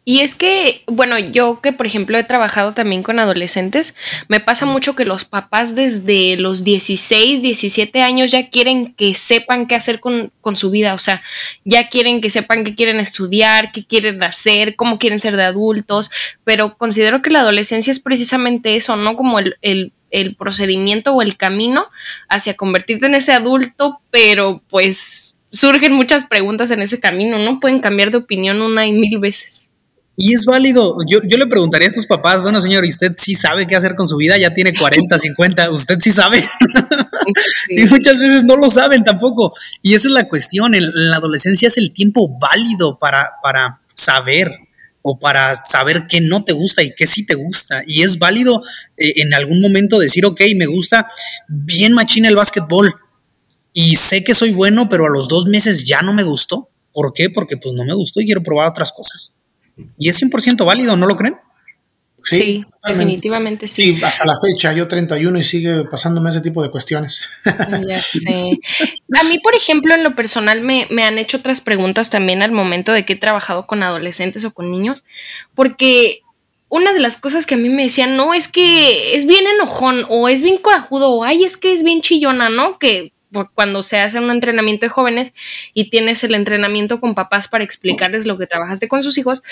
Y 0.03 0.19
es 0.19 0.35
que, 0.35 0.83
bueno, 0.87 1.17
yo 1.17 1.61
que 1.61 1.71
por 1.71 1.85
ejemplo 1.85 2.17
he 2.17 2.25
trabajado 2.25 2.73
también 2.73 3.03
con 3.03 3.19
adolescentes, 3.19 3.95
me 4.27 4.41
pasa 4.41 4.65
mucho 4.65 4.93
que 4.93 5.05
los 5.05 5.23
papás 5.23 5.73
desde 5.73 6.35
los 6.35 6.65
16, 6.65 7.41
17 7.41 8.01
años 8.01 8.31
ya 8.31 8.49
quieren 8.49 8.93
que 8.93 9.13
sepan 9.13 9.67
qué 9.67 9.75
hacer 9.75 10.01
con, 10.01 10.33
con, 10.41 10.57
su 10.57 10.69
vida, 10.69 10.93
o 10.93 10.99
sea, 10.99 11.23
ya 11.63 11.87
quieren 11.87 12.19
que 12.19 12.29
sepan 12.29 12.65
qué 12.65 12.75
quieren 12.75 12.99
estudiar, 12.99 13.71
qué 13.71 13.85
quieren 13.85 14.21
hacer, 14.21 14.75
cómo 14.75 14.99
quieren 14.99 15.21
ser 15.21 15.37
de 15.37 15.43
adultos, 15.43 16.11
pero 16.43 16.77
considero 16.77 17.21
que 17.21 17.29
la 17.29 17.39
adolescencia 17.39 17.91
es 17.91 18.01
precisamente 18.01 18.73
eso, 18.73 18.97
¿no? 18.97 19.15
Como 19.15 19.39
el, 19.39 19.55
el 19.61 19.93
el 20.11 20.35
procedimiento 20.35 21.13
o 21.13 21.21
el 21.21 21.37
camino 21.37 21.85
hacia 22.29 22.55
convertirte 22.55 23.05
en 23.07 23.15
ese 23.15 23.33
adulto, 23.33 24.01
pero 24.11 24.61
pues 24.69 25.35
surgen 25.51 25.93
muchas 25.93 26.25
preguntas 26.25 26.71
en 26.71 26.81
ese 26.81 26.99
camino, 26.99 27.39
¿no? 27.39 27.59
Pueden 27.59 27.79
cambiar 27.79 28.11
de 28.11 28.17
opinión 28.17 28.61
una 28.61 28.85
y 28.85 28.93
mil 28.93 29.19
veces. 29.19 29.71
Y 30.19 30.33
es 30.33 30.45
válido. 30.45 30.97
Yo, 31.07 31.19
yo 31.23 31.37
le 31.37 31.45
preguntaría 31.45 31.87
a 31.87 31.91
estos 31.91 32.07
papás, 32.07 32.41
bueno, 32.41 32.59
señor, 32.59 32.83
¿y 32.85 32.89
usted 32.89 33.11
sí 33.15 33.35
sabe 33.35 33.67
qué 33.67 33.75
hacer 33.75 33.93
con 33.93 34.07
su 34.07 34.17
vida? 34.17 34.35
Ya 34.37 34.51
tiene 34.51 34.73
40, 34.73 35.19
50, 35.19 35.71
¿usted 35.71 35.99
sí 36.01 36.11
sabe? 36.11 36.43
y 37.69 37.83
muchas 37.83 38.17
veces 38.17 38.43
no 38.43 38.55
lo 38.55 38.71
saben 38.71 39.03
tampoco. 39.03 39.53
Y 39.83 39.93
esa 39.93 40.07
es 40.07 40.13
la 40.13 40.27
cuestión. 40.27 40.71
la 40.75 41.17
adolescencia 41.17 41.67
es 41.67 41.77
el 41.77 41.93
tiempo 41.93 42.35
válido 42.39 42.97
para, 42.97 43.33
para 43.43 43.79
saber, 43.93 44.51
o 45.09 45.17
para 45.17 45.55
saber 45.55 46.05
qué 46.09 46.19
no 46.19 46.43
te 46.43 46.51
gusta 46.51 46.83
y 46.83 46.93
qué 46.93 47.07
sí 47.07 47.25
te 47.25 47.35
gusta. 47.35 47.81
Y 47.87 48.01
es 48.01 48.19
válido 48.19 48.61
eh, 48.97 49.13
en 49.21 49.33
algún 49.33 49.61
momento 49.61 49.99
decir, 49.99 50.25
ok, 50.25 50.41
me 50.57 50.65
gusta 50.65 51.05
bien 51.47 51.93
machina 51.93 52.27
el 52.27 52.35
básquetbol 52.35 52.93
y 53.71 53.95
sé 53.95 54.25
que 54.25 54.35
soy 54.35 54.51
bueno, 54.51 54.89
pero 54.89 55.05
a 55.05 55.09
los 55.09 55.29
dos 55.29 55.45
meses 55.45 55.85
ya 55.85 56.01
no 56.01 56.11
me 56.11 56.23
gustó. 56.23 56.69
¿Por 56.91 57.13
qué? 57.13 57.29
Porque 57.29 57.55
pues 57.55 57.73
no 57.73 57.85
me 57.85 57.93
gustó 57.93 58.19
y 58.19 58.25
quiero 58.25 58.43
probar 58.43 58.67
otras 58.67 58.91
cosas. 58.91 59.37
Y 59.97 60.09
es 60.09 60.21
100% 60.21 60.65
válido, 60.65 60.97
¿no 60.97 61.07
lo 61.07 61.15
creen? 61.15 61.37
Sí, 62.29 62.65
definitivamente 62.85 63.67
sí. 63.67 63.95
Sí, 63.95 64.03
hasta 64.03 64.25
la 64.25 64.35
fecha, 64.39 64.73
yo 64.73 64.87
31 64.87 65.39
y 65.39 65.43
sigue 65.43 65.85
pasándome 65.85 66.29
ese 66.29 66.41
tipo 66.41 66.61
de 66.61 66.69
cuestiones. 66.69 67.21
Ya 67.87 67.99
sé. 67.99 68.49
A 69.19 69.23
mí, 69.23 69.39
por 69.39 69.55
ejemplo, 69.55 69.93
en 69.93 70.03
lo 70.03 70.15
personal 70.15 70.61
me, 70.61 70.87
me, 70.89 71.03
han 71.03 71.17
hecho 71.17 71.37
otras 71.37 71.61
preguntas 71.61 72.09
también 72.09 72.41
al 72.41 72.51
momento 72.51 72.91
de 72.91 73.05
que 73.05 73.13
he 73.13 73.17
trabajado 73.17 73.67
con 73.67 73.83
adolescentes 73.83 74.45
o 74.45 74.53
con 74.53 74.71
niños, 74.71 75.05
porque 75.55 76.21
una 76.69 76.93
de 76.93 76.99
las 76.99 77.17
cosas 77.17 77.45
que 77.45 77.55
a 77.55 77.57
mí 77.57 77.69
me 77.69 77.83
decían, 77.83 78.17
no, 78.17 78.33
es 78.33 78.47
que 78.47 79.15
es 79.15 79.25
bien 79.25 79.45
enojón 79.47 80.05
o 80.09 80.27
es 80.27 80.41
bien 80.41 80.57
corajudo 80.57 81.11
o 81.11 81.23
ay, 81.23 81.43
es 81.43 81.57
que 81.57 81.71
es 81.71 81.83
bien 81.83 82.01
chillona, 82.01 82.49
¿no? 82.49 82.77
Que 82.77 83.13
cuando 83.53 83.83
se 83.83 83.99
hace 83.99 84.19
un 84.19 84.31
entrenamiento 84.31 84.85
de 84.85 84.89
jóvenes 84.89 85.33
y 85.73 85.89
tienes 85.89 86.23
el 86.23 86.35
entrenamiento 86.35 86.99
con 86.99 87.15
papás 87.15 87.47
para 87.47 87.63
explicarles 87.63 88.25
lo 88.25 88.37
que 88.37 88.47
trabajaste 88.47 88.87
con 88.87 89.03
sus 89.03 89.17
hijos, 89.17 89.43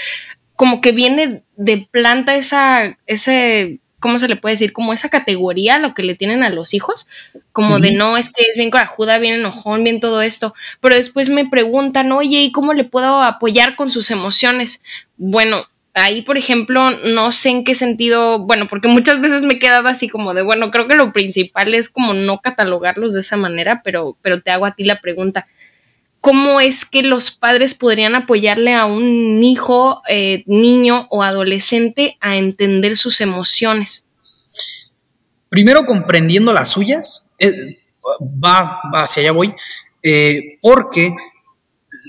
como 0.56 0.82
que 0.82 0.92
viene 0.92 1.44
de 1.58 1.88
planta 1.92 2.36
esa, 2.36 2.98
ese, 3.06 3.80
¿cómo 4.00 4.20
se 4.20 4.28
le 4.28 4.38
puede 4.38 4.54
decir? 4.54 4.72
Como 4.72 4.94
esa 4.94 5.10
categoría, 5.10 5.80
lo 5.80 5.94
que 5.94 6.04
le 6.04 6.16
tienen 6.16 6.44
a 6.44 6.50
los 6.50 6.74
hijos, 6.74 7.08
como 7.52 7.80
de 7.80 7.94
no, 7.94 8.18
es 8.18 8.30
que 8.30 8.44
es 8.50 8.58
bien 8.58 8.72
corajuda, 8.72 9.18
bien 9.18 9.36
enojón, 9.36 9.84
bien 9.84 10.00
todo 10.00 10.22
esto, 10.22 10.54
pero 10.80 10.96
después 10.96 11.30
me 11.30 11.50
preguntan, 11.50 12.12
oye, 12.12 12.40
¿y 12.42 12.52
cómo 12.52 12.74
le 12.74 12.86
puedo 12.86 13.22
apoyar 13.22 13.76
con 13.76 13.92
sus 13.92 14.12
emociones? 14.12 14.82
Bueno, 15.18 15.68
ahí, 15.96 16.22
por 16.22 16.38
ejemplo, 16.38 16.92
no 16.92 17.32
sé 17.32 17.50
en 17.50 17.64
qué 17.64 17.74
sentido, 17.74 18.40
bueno, 18.40 18.68
porque 18.68 18.88
muchas 18.88 19.22
veces 19.22 19.42
me 19.42 19.56
he 19.56 19.60
quedado 19.60 19.88
así 19.88 20.10
como 20.10 20.34
de, 20.34 20.44
bueno, 20.44 20.70
creo 20.70 20.88
que 20.88 20.96
lo 20.96 21.14
principal 21.14 21.74
es 21.74 21.90
como 21.90 22.14
no 22.14 22.42
catalogarlos 22.42 23.14
de 23.14 23.22
esa 23.22 23.38
manera, 23.38 23.82
pero, 23.84 24.18
pero 24.22 24.42
te 24.42 24.52
hago 24.52 24.66
a 24.66 24.76
ti 24.76 24.84
la 24.84 25.00
pregunta. 25.00 25.48
¿Cómo 26.20 26.60
es 26.60 26.86
que 26.86 27.02
los 27.02 27.32
padres 27.32 27.76
podrían 27.76 28.16
apoyarle 28.16 28.74
a 28.74 28.86
un 28.86 29.42
hijo, 29.44 30.02
eh, 30.10 30.44
niño 30.48 31.08
o 31.12 31.24
adolescente 31.24 32.18
a 32.20 32.36
entender 32.36 32.98
sus 32.98 33.22
emociones? 33.22 34.06
Primero 35.50 35.86
comprendiendo 35.86 36.52
las 36.52 36.72
suyas, 36.72 37.30
eh, 37.40 37.80
va, 38.22 38.82
va, 38.94 39.04
hacia 39.04 39.22
allá 39.22 39.32
voy, 39.32 39.54
eh, 40.04 40.58
porque 40.62 41.14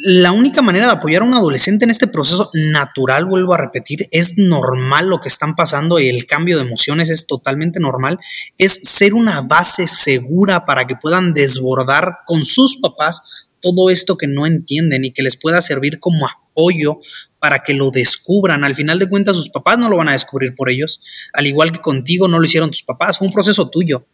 la 0.05 0.33
única 0.33 0.61
manera 0.61 0.87
de 0.87 0.93
apoyar 0.93 1.23
a 1.23 1.25
un 1.25 1.35
adolescente 1.35 1.85
en 1.85 1.91
este 1.91 2.07
proceso 2.07 2.51
natural, 2.53 3.25
vuelvo 3.25 3.55
a 3.55 3.59
repetir, 3.59 4.09
es 4.11 4.37
normal 4.37 5.07
lo 5.07 5.21
que 5.21 5.29
están 5.29 5.57
pasando 5.57 5.99
y 5.99 6.09
el 6.09 6.27
cambio 6.27 6.57
de 6.57 6.65
emociones 6.65 7.09
es 7.09 7.27
totalmente 7.27 7.81
normal, 7.81 8.19
es 8.59 8.81
ser 8.83 9.15
una 9.15 9.41
base 9.41 9.87
segura 9.87 10.67
para 10.67 10.87
que 10.87 10.97
puedan 10.97 11.33
desbordar 11.33 12.19
con 12.27 12.45
sus 12.45 12.77
papás 12.77 13.49
todo 13.61 13.89
esto 13.89 14.19
que 14.19 14.27
no 14.27 14.47
entienden 14.47 15.05
y 15.05 15.13
que 15.13 15.23
les 15.23 15.39
pueda 15.39 15.63
servir 15.63 15.99
como 15.99 16.27
apoyo 16.29 17.01
para 17.39 17.61
que 17.61 17.73
lo 17.73 17.91
descubran. 17.91 18.65
Al 18.65 18.75
final 18.75 18.99
de 18.99 19.09
cuentas, 19.09 19.37
sus 19.37 19.49
papás 19.49 19.79
no 19.79 19.89
lo 19.89 19.97
van 19.97 20.09
a 20.09 20.13
descubrir 20.13 20.55
por 20.55 20.69
ellos, 20.69 21.01
al 21.33 21.47
igual 21.47 21.73
que 21.73 21.81
contigo 21.81 22.29
no 22.29 22.39
lo 22.39 22.45
hicieron 22.45 22.71
tus 22.71 22.83
papás, 22.83 23.19
fue 23.19 23.29
un 23.29 23.35
proceso 23.35 23.71
tuyo. 23.71 24.07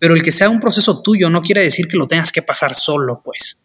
Pero 0.00 0.14
el 0.14 0.22
que 0.22 0.32
sea 0.32 0.50
un 0.50 0.60
proceso 0.60 1.02
tuyo 1.02 1.30
no 1.30 1.40
quiere 1.40 1.62
decir 1.62 1.86
que 1.86 1.96
lo 1.96 2.08
tengas 2.08 2.32
que 2.32 2.42
pasar 2.42 2.74
solo, 2.74 3.22
pues. 3.24 3.63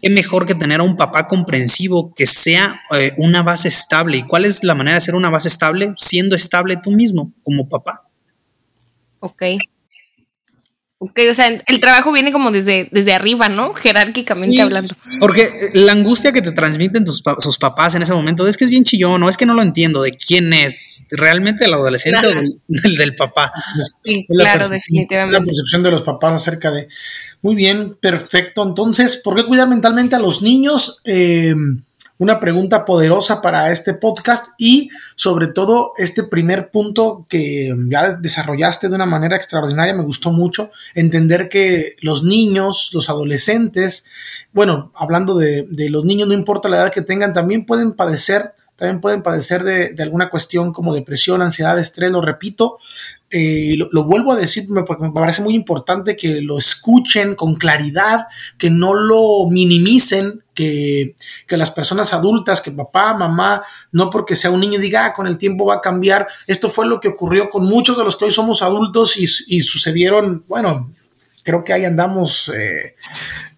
Es 0.00 0.10
mejor 0.10 0.46
que 0.46 0.54
tener 0.54 0.80
a 0.80 0.82
un 0.82 0.96
papá 0.96 1.28
comprensivo 1.28 2.14
que 2.14 2.26
sea 2.26 2.80
eh, 2.96 3.12
una 3.18 3.42
base 3.42 3.68
estable. 3.68 4.16
¿Y 4.16 4.22
cuál 4.22 4.46
es 4.46 4.64
la 4.64 4.74
manera 4.74 4.94
de 4.94 5.02
ser 5.02 5.14
una 5.14 5.28
base 5.28 5.48
estable? 5.48 5.92
Siendo 5.98 6.34
estable 6.34 6.78
tú 6.82 6.90
mismo, 6.90 7.32
como 7.42 7.68
papá. 7.68 8.08
Ok. 9.20 9.42
Ok, 11.04 11.18
o 11.28 11.34
sea, 11.34 11.48
el 11.48 11.80
trabajo 11.80 12.12
viene 12.12 12.30
como 12.30 12.52
desde, 12.52 12.86
desde 12.92 13.12
arriba, 13.12 13.48
¿no? 13.48 13.74
Jerárquicamente 13.74 14.62
hablando. 14.62 14.94
Porque 15.18 15.42
eh, 15.42 15.70
la 15.74 15.90
angustia 15.90 16.30
que 16.30 16.42
te 16.42 16.52
transmiten 16.52 17.04
tus 17.04 17.24
sus 17.40 17.58
papás 17.58 17.96
en 17.96 18.02
ese 18.02 18.14
momento 18.14 18.46
es 18.46 18.56
que 18.56 18.62
es 18.62 18.70
bien 18.70 18.84
chillón, 18.84 19.20
no 19.20 19.28
es 19.28 19.36
que 19.36 19.44
no 19.44 19.54
lo 19.54 19.62
entiendo 19.62 20.00
de 20.00 20.12
quién 20.12 20.52
es, 20.52 21.02
realmente 21.10 21.64
el 21.64 21.74
adolescente 21.74 22.24
o 22.24 22.30
del, 22.30 22.96
del, 22.96 23.16
papá. 23.16 23.52
Sí, 24.04 24.24
claro, 24.28 24.68
definitivamente. 24.68 25.40
La 25.40 25.44
percepción 25.44 25.82
de 25.82 25.90
los 25.90 26.02
papás 26.02 26.34
acerca 26.34 26.70
de. 26.70 26.86
Muy 27.40 27.56
bien, 27.56 27.96
perfecto. 28.00 28.62
Entonces, 28.62 29.16
¿por 29.24 29.34
qué 29.34 29.44
cuidar 29.44 29.66
mentalmente 29.66 30.14
a 30.14 30.20
los 30.20 30.40
niños? 30.40 31.00
Eh, 31.04 31.52
una 32.22 32.38
pregunta 32.38 32.84
poderosa 32.84 33.42
para 33.42 33.72
este 33.72 33.94
podcast 33.94 34.52
y 34.56 34.90
sobre 35.16 35.48
todo 35.48 35.92
este 35.96 36.22
primer 36.22 36.70
punto 36.70 37.26
que 37.28 37.74
ya 37.90 38.14
desarrollaste 38.14 38.88
de 38.88 38.94
una 38.94 39.06
manera 39.06 39.34
extraordinaria, 39.34 39.92
me 39.92 40.04
gustó 40.04 40.30
mucho, 40.30 40.70
entender 40.94 41.48
que 41.48 41.96
los 42.00 42.22
niños, 42.22 42.90
los 42.94 43.10
adolescentes, 43.10 44.06
bueno, 44.52 44.92
hablando 44.94 45.36
de, 45.36 45.66
los 45.90 46.04
niños, 46.04 46.28
no 46.28 46.34
importa 46.34 46.68
la 46.68 46.76
edad 46.76 46.92
que 46.92 47.02
tengan, 47.02 47.34
también 47.34 47.66
pueden 47.66 47.92
padecer 47.92 48.54
también 48.76 49.00
pueden 49.00 49.22
padecer 49.22 49.62
de, 49.62 49.94
alguna 50.02 50.28
cuestión 50.28 50.72
como 50.72 50.94
depresión, 50.94 51.40
ansiedad, 51.40 51.78
estrés, 51.78 52.10
lo 52.10 52.20
repito, 52.20 52.78
eh, 53.30 53.76
lo, 53.76 54.04
vuelvo 54.04 54.32
a 54.32 54.36
decir 54.36 54.66
porque 54.86 55.04
me 55.04 55.12
parece 55.12 55.42
muy 55.42 55.54
importante 55.54 56.16
que 56.16 56.40
lo 56.40 56.58
escuchen 56.58 57.34
con 57.36 57.54
claridad, 57.54 58.26
que 58.58 58.70
no 58.70 58.94
lo 58.94 59.48
minimicen, 59.48 60.41
que, 60.54 61.14
las 61.48 61.70
personas 61.70 62.12
adultas, 62.12 62.60
que 62.60 62.70
papá, 62.70 63.14
mamá, 63.14 63.62
no 63.90 64.10
porque 64.10 64.36
sea 64.36 64.50
un 64.50 64.60
niño 64.60 64.78
diga, 64.78 65.06
ah, 65.06 65.14
con 65.14 65.26
el 65.26 65.38
tiempo 65.38 65.66
va 65.66 65.74
a 65.74 65.80
cambiar. 65.80 66.28
Esto 66.46 66.70
fue 66.70 66.86
lo 66.86 67.00
que 67.00 67.08
ocurrió 67.08 67.50
con 67.50 67.64
muchos 67.64 67.96
de 67.96 68.04
los 68.04 68.16
que 68.16 68.26
hoy 68.26 68.32
somos 68.32 68.62
adultos 68.62 69.16
y, 69.16 69.24
y 69.46 69.62
sucedieron, 69.62 70.44
bueno, 70.48 70.90
creo 71.42 71.64
que 71.64 71.72
ahí 71.72 71.84
andamos 71.84 72.52
eh, 72.54 72.94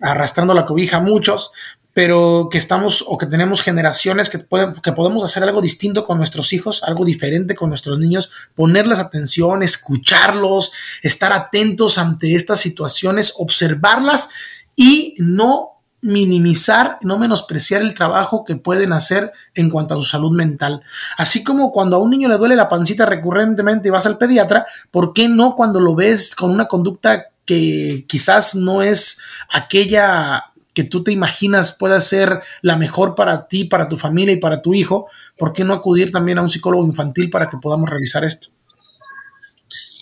arrastrando 0.00 0.54
la 0.54 0.64
cobija 0.64 1.00
muchos, 1.00 1.52
pero 1.92 2.48
que 2.50 2.58
estamos 2.58 3.04
o 3.06 3.16
que 3.16 3.26
tenemos 3.26 3.62
generaciones 3.62 4.28
que, 4.28 4.44
que 4.82 4.92
podemos 4.92 5.22
hacer 5.22 5.44
algo 5.44 5.62
distinto 5.62 6.04
con 6.04 6.18
nuestros 6.18 6.52
hijos, 6.52 6.82
algo 6.82 7.04
diferente 7.04 7.54
con 7.54 7.68
nuestros 7.68 7.98
niños, 7.98 8.30
ponerles 8.56 8.98
atención, 8.98 9.62
escucharlos, 9.62 10.72
estar 11.02 11.32
atentos 11.32 11.96
ante 11.96 12.34
estas 12.34 12.60
situaciones, 12.60 13.34
observarlas 13.38 14.28
y 14.74 15.14
no 15.18 15.73
minimizar, 16.04 16.98
no 17.00 17.18
menospreciar 17.18 17.80
el 17.80 17.94
trabajo 17.94 18.44
que 18.44 18.56
pueden 18.56 18.92
hacer 18.92 19.32
en 19.54 19.70
cuanto 19.70 19.94
a 19.94 19.96
su 19.96 20.02
salud 20.02 20.32
mental. 20.32 20.82
Así 21.16 21.42
como 21.42 21.72
cuando 21.72 21.96
a 21.96 21.98
un 21.98 22.10
niño 22.10 22.28
le 22.28 22.36
duele 22.36 22.56
la 22.56 22.68
pancita 22.68 23.06
recurrentemente 23.06 23.88
y 23.88 23.90
vas 23.90 24.04
al 24.04 24.18
pediatra, 24.18 24.66
¿por 24.90 25.14
qué 25.14 25.30
no 25.30 25.54
cuando 25.54 25.80
lo 25.80 25.94
ves 25.94 26.34
con 26.34 26.50
una 26.50 26.66
conducta 26.66 27.28
que 27.46 28.04
quizás 28.06 28.54
no 28.54 28.82
es 28.82 29.18
aquella 29.50 30.52
que 30.74 30.84
tú 30.84 31.02
te 31.02 31.10
imaginas 31.10 31.72
pueda 31.72 31.98
ser 32.02 32.40
la 32.60 32.76
mejor 32.76 33.14
para 33.14 33.44
ti, 33.44 33.64
para 33.64 33.88
tu 33.88 33.96
familia 33.96 34.34
y 34.34 34.38
para 34.38 34.60
tu 34.60 34.74
hijo, 34.74 35.06
¿por 35.38 35.54
qué 35.54 35.64
no 35.64 35.72
acudir 35.72 36.12
también 36.12 36.36
a 36.36 36.42
un 36.42 36.50
psicólogo 36.50 36.84
infantil 36.84 37.30
para 37.30 37.48
que 37.48 37.56
podamos 37.56 37.88
revisar 37.88 38.24
esto? 38.24 38.48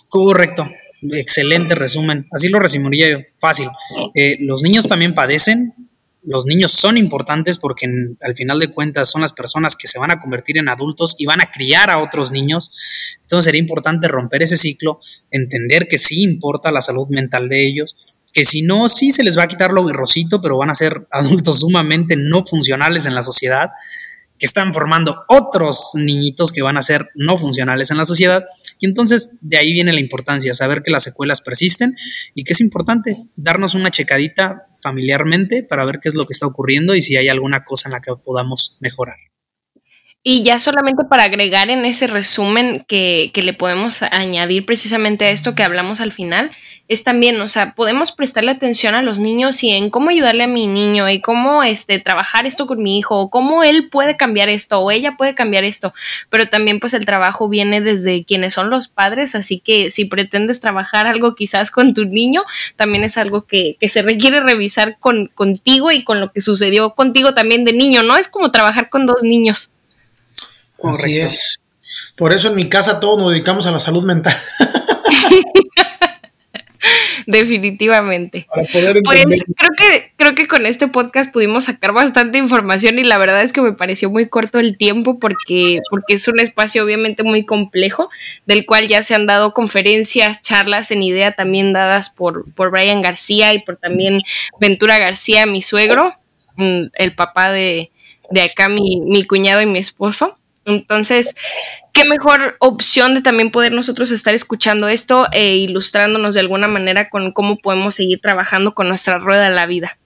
Correcto, 0.09 0.67
excelente 1.01 1.75
resumen. 1.75 2.27
Así 2.31 2.49
lo 2.49 2.59
resumiría 2.59 3.09
yo, 3.09 3.19
fácil. 3.39 3.69
Eh, 4.15 4.35
los 4.41 4.63
niños 4.63 4.85
también 4.85 5.15
padecen, 5.15 5.73
los 6.25 6.45
niños 6.45 6.71
son 6.71 6.97
importantes 6.97 7.57
porque 7.57 7.87
al 8.21 8.35
final 8.35 8.59
de 8.59 8.69
cuentas 8.69 9.09
son 9.09 9.21
las 9.21 9.33
personas 9.33 9.75
que 9.75 9.87
se 9.87 9.99
van 9.99 10.11
a 10.11 10.19
convertir 10.19 10.57
en 10.57 10.69
adultos 10.69 11.15
y 11.17 11.25
van 11.25 11.41
a 11.41 11.51
criar 11.51 11.89
a 11.89 11.99
otros 11.99 12.31
niños. 12.31 12.71
Entonces 13.21 13.45
sería 13.45 13.59
importante 13.59 14.07
romper 14.07 14.43
ese 14.43 14.57
ciclo, 14.57 14.99
entender 15.31 15.87
que 15.87 15.97
sí 15.97 16.21
importa 16.23 16.71
la 16.71 16.81
salud 16.81 17.07
mental 17.09 17.49
de 17.49 17.65
ellos 17.65 17.95
que 18.33 18.45
si 18.45 18.63
no, 18.63 18.89
sí 18.89 19.11
se 19.11 19.23
les 19.23 19.37
va 19.37 19.43
a 19.43 19.47
quitar 19.47 19.71
lo 19.71 19.85
guerrosito, 19.85 20.41
pero 20.41 20.57
van 20.57 20.71
a 20.71 20.75
ser 20.75 21.07
adultos 21.11 21.59
sumamente 21.59 22.15
no 22.17 22.43
funcionales 22.45 23.05
en 23.05 23.15
la 23.15 23.23
sociedad, 23.23 23.69
que 24.39 24.47
están 24.47 24.73
formando 24.73 25.23
otros 25.29 25.91
niñitos 25.93 26.51
que 26.51 26.63
van 26.63 26.75
a 26.75 26.81
ser 26.81 27.11
no 27.15 27.37
funcionales 27.37 27.91
en 27.91 27.97
la 27.97 28.05
sociedad. 28.05 28.43
Y 28.79 28.87
entonces 28.87 29.31
de 29.39 29.57
ahí 29.57 29.71
viene 29.71 29.93
la 29.93 30.01
importancia, 30.01 30.53
saber 30.53 30.81
que 30.81 30.91
las 30.91 31.03
secuelas 31.03 31.41
persisten 31.41 31.95
y 32.33 32.43
que 32.43 32.53
es 32.53 32.59
importante 32.59 33.23
darnos 33.37 33.75
una 33.75 33.91
checadita 33.91 34.67
familiarmente 34.83 35.63
para 35.63 35.85
ver 35.85 35.99
qué 36.01 36.09
es 36.09 36.15
lo 36.15 36.25
que 36.25 36.33
está 36.33 36.45
ocurriendo 36.45 36.93
y 36.93 37.01
si 37.01 37.15
hay 37.15 37.29
alguna 37.29 37.63
cosa 37.63 37.89
en 37.89 37.93
la 37.93 38.01
que 38.01 38.13
podamos 38.23 38.77
mejorar. 38.81 39.17
Y 40.21 40.43
ya 40.43 40.59
solamente 40.59 41.03
para 41.09 41.23
agregar 41.23 41.69
en 41.69 41.83
ese 41.83 42.07
resumen 42.07 42.85
que, 42.87 43.31
que 43.33 43.43
le 43.43 43.53
podemos 43.53 44.03
añadir 44.03 44.65
precisamente 44.65 45.25
a 45.25 45.31
esto 45.31 45.55
que 45.55 45.63
hablamos 45.63 45.99
al 45.99 46.13
final, 46.13 46.51
es 46.89 47.03
también, 47.03 47.39
o 47.39 47.47
sea, 47.47 47.73
podemos 47.75 48.11
prestarle 48.11 48.51
atención 48.51 48.93
a 48.93 49.01
los 49.01 49.17
niños 49.17 49.63
y 49.63 49.71
en 49.71 49.89
cómo 49.89 50.09
ayudarle 50.09 50.43
a 50.43 50.47
mi 50.47 50.67
niño 50.67 51.09
y 51.09 51.21
cómo 51.21 51.63
este, 51.63 51.99
trabajar 51.99 52.45
esto 52.45 52.67
con 52.67 52.83
mi 52.83 52.99
hijo 52.99 53.17
o 53.17 53.29
cómo 53.29 53.63
él 53.63 53.89
puede 53.89 54.17
cambiar 54.17 54.49
esto 54.49 54.79
o 54.79 54.91
ella 54.91 55.15
puede 55.17 55.33
cambiar 55.33 55.63
esto, 55.63 55.93
pero 56.29 56.49
también 56.49 56.81
pues 56.81 56.93
el 56.93 57.05
trabajo 57.05 57.47
viene 57.47 57.79
desde 57.79 58.25
quienes 58.25 58.53
son 58.53 58.69
los 58.69 58.89
padres, 58.89 59.33
así 59.33 59.59
que 59.59 59.89
si 59.89 60.05
pretendes 60.05 60.59
trabajar 60.59 61.07
algo 61.07 61.35
quizás 61.35 61.71
con 61.71 61.93
tu 61.93 62.03
niño, 62.03 62.43
también 62.75 63.05
es 63.05 63.17
algo 63.17 63.45
que, 63.45 63.77
que 63.79 63.87
se 63.87 64.01
requiere 64.01 64.41
revisar 64.41 64.97
con, 64.99 65.27
contigo 65.33 65.89
y 65.89 66.03
con 66.03 66.19
lo 66.19 66.33
que 66.33 66.41
sucedió 66.41 66.95
contigo 66.95 67.33
también 67.33 67.63
de 67.63 67.71
niño, 67.71 68.03
¿no? 68.03 68.17
Es 68.17 68.27
como 68.27 68.51
trabajar 68.51 68.89
con 68.89 69.05
dos 69.05 69.23
niños. 69.23 69.69
Así 70.83 71.17
es. 71.17 71.59
Por 72.17 72.33
eso 72.33 72.49
en 72.49 72.55
mi 72.55 72.67
casa 72.67 72.99
todos 72.99 73.17
nos 73.17 73.31
dedicamos 73.31 73.65
a 73.67 73.71
la 73.71 73.79
salud 73.79 74.03
mental. 74.03 74.35
Definitivamente. 77.27 78.47
pues 78.53 78.69
creo 78.71 79.69
que, 79.77 80.11
creo 80.15 80.35
que 80.35 80.47
con 80.47 80.65
este 80.65 80.87
podcast 80.87 81.31
pudimos 81.31 81.65
sacar 81.65 81.93
bastante 81.93 82.37
información 82.37 82.99
y 82.99 83.03
la 83.03 83.17
verdad 83.17 83.41
es 83.41 83.53
que 83.53 83.61
me 83.61 83.73
pareció 83.73 84.09
muy 84.09 84.27
corto 84.27 84.59
el 84.59 84.77
tiempo 84.77 85.19
porque, 85.19 85.79
porque 85.89 86.15
es 86.15 86.27
un 86.27 86.39
espacio 86.39 86.83
obviamente 86.83 87.23
muy 87.23 87.45
complejo, 87.45 88.09
del 88.45 88.65
cual 88.65 88.87
ya 88.87 89.03
se 89.03 89.15
han 89.15 89.25
dado 89.25 89.53
conferencias, 89.53 90.41
charlas 90.41 90.91
en 90.91 91.03
idea 91.03 91.33
también 91.33 91.73
dadas 91.73 92.09
por, 92.09 92.51
por 92.53 92.71
Brian 92.71 93.01
García 93.01 93.53
y 93.53 93.59
por 93.59 93.77
también 93.77 94.21
Ventura 94.59 94.97
García, 94.97 95.45
mi 95.45 95.61
suegro, 95.61 96.13
mm, 96.57 96.85
el 96.93 97.15
papá 97.15 97.51
de, 97.51 97.91
de 98.29 98.41
acá, 98.41 98.69
mi, 98.69 99.01
mi 99.01 99.23
cuñado 99.25 99.61
y 99.61 99.65
mi 99.65 99.79
esposo. 99.79 100.37
Entonces, 100.65 101.35
qué 101.93 102.05
mejor 102.05 102.55
opción 102.59 103.13
de 103.13 103.21
también 103.21 103.51
poder 103.51 103.71
nosotros 103.71 104.11
estar 104.11 104.33
escuchando 104.33 104.87
esto 104.87 105.27
e 105.31 105.57
ilustrándonos 105.57 106.33
de 106.33 106.41
alguna 106.41 106.67
manera 106.67 107.09
con 107.09 107.31
cómo 107.31 107.57
podemos 107.57 107.95
seguir 107.95 108.19
trabajando 108.19 108.73
con 108.73 108.89
nuestra 108.89 109.17
rueda 109.17 109.43
de 109.43 109.55
la 109.55 109.67
vida. 109.67 109.97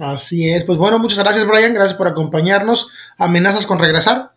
Así 0.00 0.50
es, 0.50 0.64
pues 0.64 0.78
bueno, 0.78 0.98
muchas 0.98 1.20
gracias 1.20 1.46
Brian, 1.46 1.72
gracias 1.72 1.96
por 1.96 2.08
acompañarnos. 2.08 2.90
¿Amenazas 3.16 3.64
con 3.64 3.78
regresar? 3.78 4.30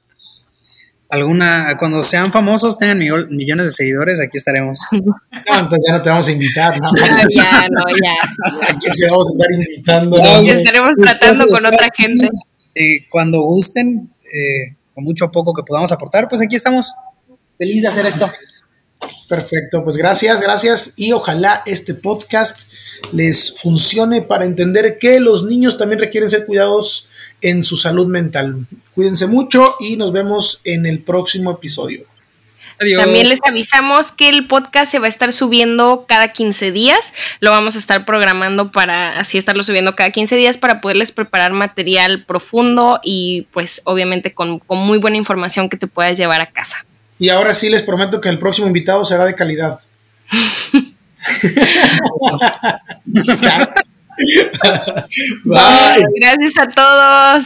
Alguna, 1.10 1.76
cuando 1.78 2.04
sean 2.04 2.32
famosos, 2.32 2.78
tengan 2.78 2.98
millones 2.98 3.66
de 3.66 3.72
seguidores, 3.72 4.22
aquí 4.22 4.38
estaremos. 4.38 4.80
No, 5.48 5.58
entonces 5.58 5.86
ya 5.88 5.98
no 5.98 6.02
te 6.04 6.10
vamos 6.12 6.28
a 6.28 6.32
invitar. 6.32 6.78
No, 6.80 6.92
ya, 7.36 7.66
no, 7.72 7.86
ya. 7.90 8.70
Aquí 8.70 8.88
te 8.96 9.08
vamos 9.10 9.28
a 9.28 9.34
estar 9.34 9.52
invitando. 9.52 10.18
No, 10.20 10.52
estaremos 10.52 10.92
tratando 11.02 11.48
con 11.48 11.66
otra 11.66 11.88
gente. 11.98 12.30
Eh, 12.76 13.08
cuando 13.10 13.42
gusten, 13.42 14.12
eh, 14.22 14.76
con 14.94 15.04
mucho 15.04 15.26
o 15.26 15.32
poco 15.32 15.54
que 15.54 15.64
podamos 15.64 15.92
aportar, 15.92 16.28
pues 16.28 16.42
aquí 16.42 16.56
estamos. 16.56 16.94
Feliz 17.58 17.82
de 17.82 17.88
hacer 17.88 18.06
esto. 18.06 18.32
Perfecto, 19.28 19.84
pues 19.84 19.98
gracias, 19.98 20.42
gracias 20.42 20.94
y 20.96 21.12
ojalá 21.12 21.64
este 21.66 21.94
podcast 21.94 22.70
les 23.12 23.54
funcione 23.60 24.22
para 24.22 24.46
entender 24.46 25.00
que 25.00 25.20
los 25.20 25.44
niños 25.44 25.78
también 25.78 26.00
requieren 26.00 26.30
ser 26.30 26.46
cuidados 26.46 27.10
en 27.42 27.64
su 27.64 27.76
salud 27.76 28.08
mental. 28.08 28.68
Cuídense 28.94 29.28
mucho 29.28 29.64
y 29.80 29.96
nos 29.96 30.12
vemos 30.12 30.62
en 30.64 30.86
el 30.86 31.02
próximo 31.02 31.52
episodio. 31.52 32.11
También 32.98 33.30
les 33.30 33.40
avisamos 33.48 34.12
que 34.12 34.30
el 34.30 34.48
podcast 34.48 34.92
se 34.92 35.00
va 35.00 35.06
a 35.06 35.10
estar 35.10 35.34
subiendo 35.34 36.06
cada 36.08 36.30
15 36.30 36.72
días. 36.72 37.14
Lo 37.40 37.52
vamos 37.52 37.76
a 37.76 37.80
estar 37.80 38.06
programando 38.06 38.72
para 38.72 39.20
así 39.20 39.38
estarlo 39.38 39.64
subiendo 39.64 39.96
cada 39.96 40.12
15 40.12 40.36
días 40.36 40.58
para 40.58 40.82
poderles 40.82 41.12
preparar 41.12 41.52
material 41.52 42.24
profundo 42.26 43.00
y 43.04 43.48
pues 43.52 43.82
obviamente 43.86 44.34
con, 44.34 44.60
con 44.60 44.80
muy 44.80 44.98
buena 44.98 45.18
información 45.18 45.70
que 45.70 45.78
te 45.78 45.88
puedas 45.88 46.18
llevar 46.18 46.42
a 46.42 46.48
casa. 46.48 46.86
Y 47.20 47.30
ahora 47.30 47.54
sí 47.54 47.70
les 47.70 47.84
prometo 47.84 48.20
que 48.20 48.30
el 48.30 48.40
próximo 48.40 48.68
invitado 48.68 49.06
será 49.06 49.26
de 49.26 49.36
calidad. 49.36 49.80
Bye. 55.46 56.06
Gracias 56.20 56.58
a 56.58 56.68
todos. 56.68 57.46